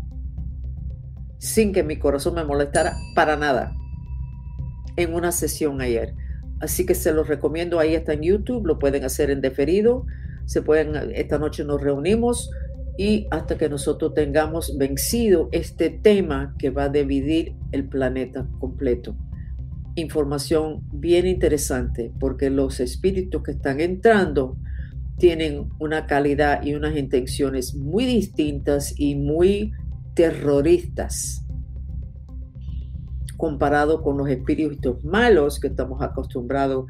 Sin 1.37 1.71
que 1.71 1.83
mi 1.83 1.97
corazón 1.97 2.35
me 2.35 2.43
molestara 2.43 2.93
para 3.15 3.37
nada. 3.37 3.73
En 4.97 5.13
una 5.13 5.31
sesión 5.31 5.81
ayer. 5.81 6.13
Así 6.59 6.85
que 6.85 6.95
se 6.95 7.13
los 7.13 7.27
recomiendo. 7.27 7.79
Ahí 7.79 7.95
está 7.95 8.13
en 8.13 8.21
YouTube. 8.21 8.65
Lo 8.65 8.79
pueden 8.79 9.05
hacer 9.05 9.29
en 9.29 9.39
deferido. 9.39 10.05
Se 10.45 10.61
pueden, 10.61 11.11
esta 11.13 11.37
noche 11.37 11.63
nos 11.63 11.81
reunimos 11.81 12.49
y 12.99 13.27
hasta 13.31 13.57
que 13.57 13.69
nosotros 13.69 14.13
tengamos 14.13 14.77
vencido 14.77 15.47
este 15.53 15.89
tema 15.89 16.53
que 16.59 16.69
va 16.69 16.83
a 16.83 16.89
dividir 16.89 17.55
el 17.71 17.87
planeta 17.87 18.45
completo 18.59 19.15
información 19.95 20.81
bien 20.91 21.25
interesante 21.25 22.11
porque 22.19 22.49
los 22.49 22.81
espíritus 22.81 23.41
que 23.41 23.51
están 23.51 23.79
entrando 23.79 24.57
tienen 25.17 25.69
una 25.79 26.07
calidad 26.07 26.61
y 26.61 26.75
unas 26.75 26.97
intenciones 26.97 27.73
muy 27.73 28.03
distintas 28.03 28.93
y 28.97 29.15
muy 29.15 29.71
terroristas 30.13 31.45
comparado 33.37 34.01
con 34.01 34.17
los 34.17 34.27
espíritus 34.27 35.01
malos 35.05 35.61
que 35.61 35.67
estamos 35.67 36.01
acostumbrados 36.01 36.85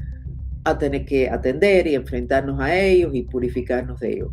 a 0.63 0.75
tener 0.79 1.05
que 1.05 1.29
atender 1.29 1.85
y 1.85 1.93
enfrentarnos 1.93 2.59
a 2.59 2.75
ellos 2.75 3.13
y 3.13 3.21
purificarnos 3.21 3.99
de 3.99 4.13
ellos. 4.13 4.31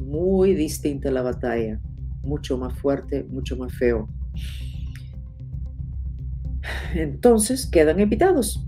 Muy 0.00 0.54
distinta 0.54 1.12
la 1.12 1.22
batalla, 1.22 1.80
mucho 2.22 2.58
más 2.58 2.74
fuerte, 2.74 3.24
mucho 3.30 3.56
más 3.56 3.72
feo 3.72 4.08
entonces 6.94 7.66
quedan 7.66 8.00
invitados. 8.00 8.66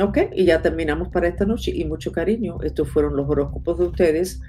Ok, 0.00 0.18
y 0.34 0.44
ya 0.44 0.62
terminamos 0.62 1.08
para 1.08 1.28
esta 1.28 1.44
noche 1.44 1.70
y 1.74 1.84
mucho 1.84 2.12
cariño. 2.12 2.62
Estos 2.62 2.88
fueron 2.88 3.16
los 3.16 3.28
horóscopos 3.28 3.78
de 3.78 3.84
ustedes 3.84 4.40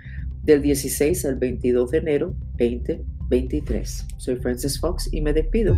del 0.42 0.62
16 0.62 1.26
al 1.26 1.36
22 1.36 1.92
de 1.92 1.98
enero 1.98 2.36
2023. 2.58 4.08
Soy 4.18 4.36
Francis 4.38 4.80
Fox 4.80 5.10
y 5.12 5.22
me 5.22 5.34
despido. 5.34 5.76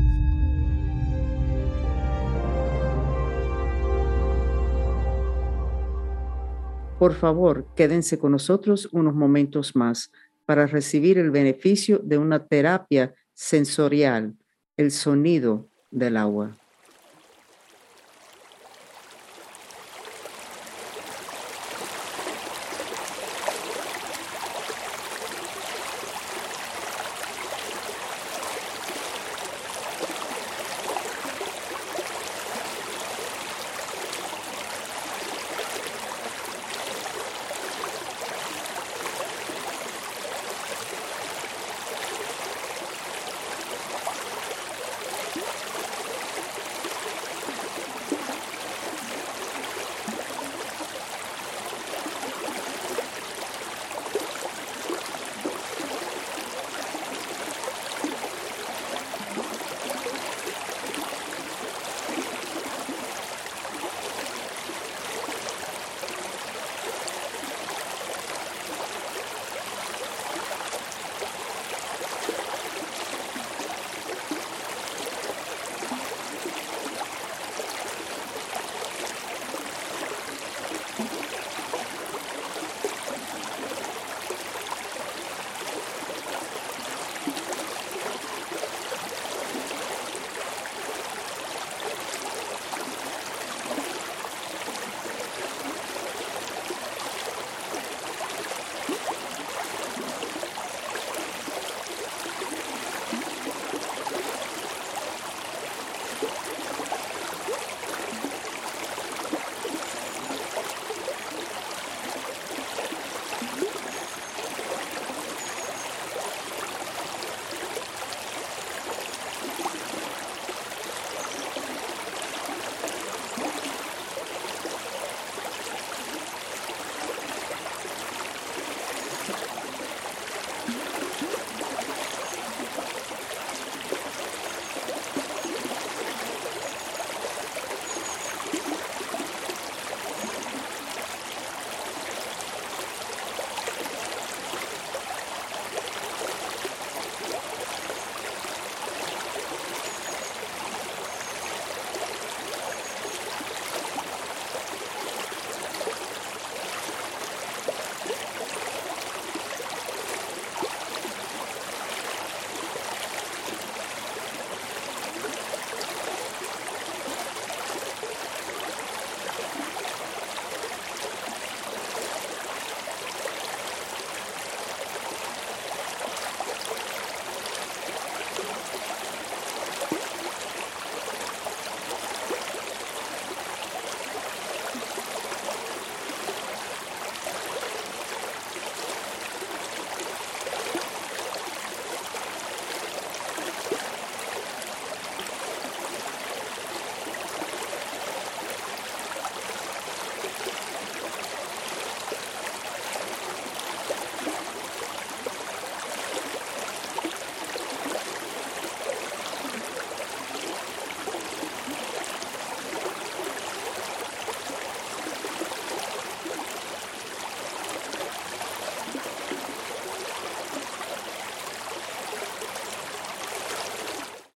Por 7.00 7.14
favor, 7.14 7.68
quédense 7.76 8.18
con 8.18 8.32
nosotros 8.32 8.88
unos 8.92 9.16
momentos 9.16 9.76
más 9.76 10.12
para 10.46 10.68
recibir 10.68 11.18
el 11.18 11.32
beneficio 11.32 12.00
de 12.00 12.18
una 12.18 12.46
terapia 12.46 13.14
sensorial, 13.34 14.36
el 14.78 14.92
sonido 14.92 15.70
del 15.92 16.18
agua. 16.18 16.56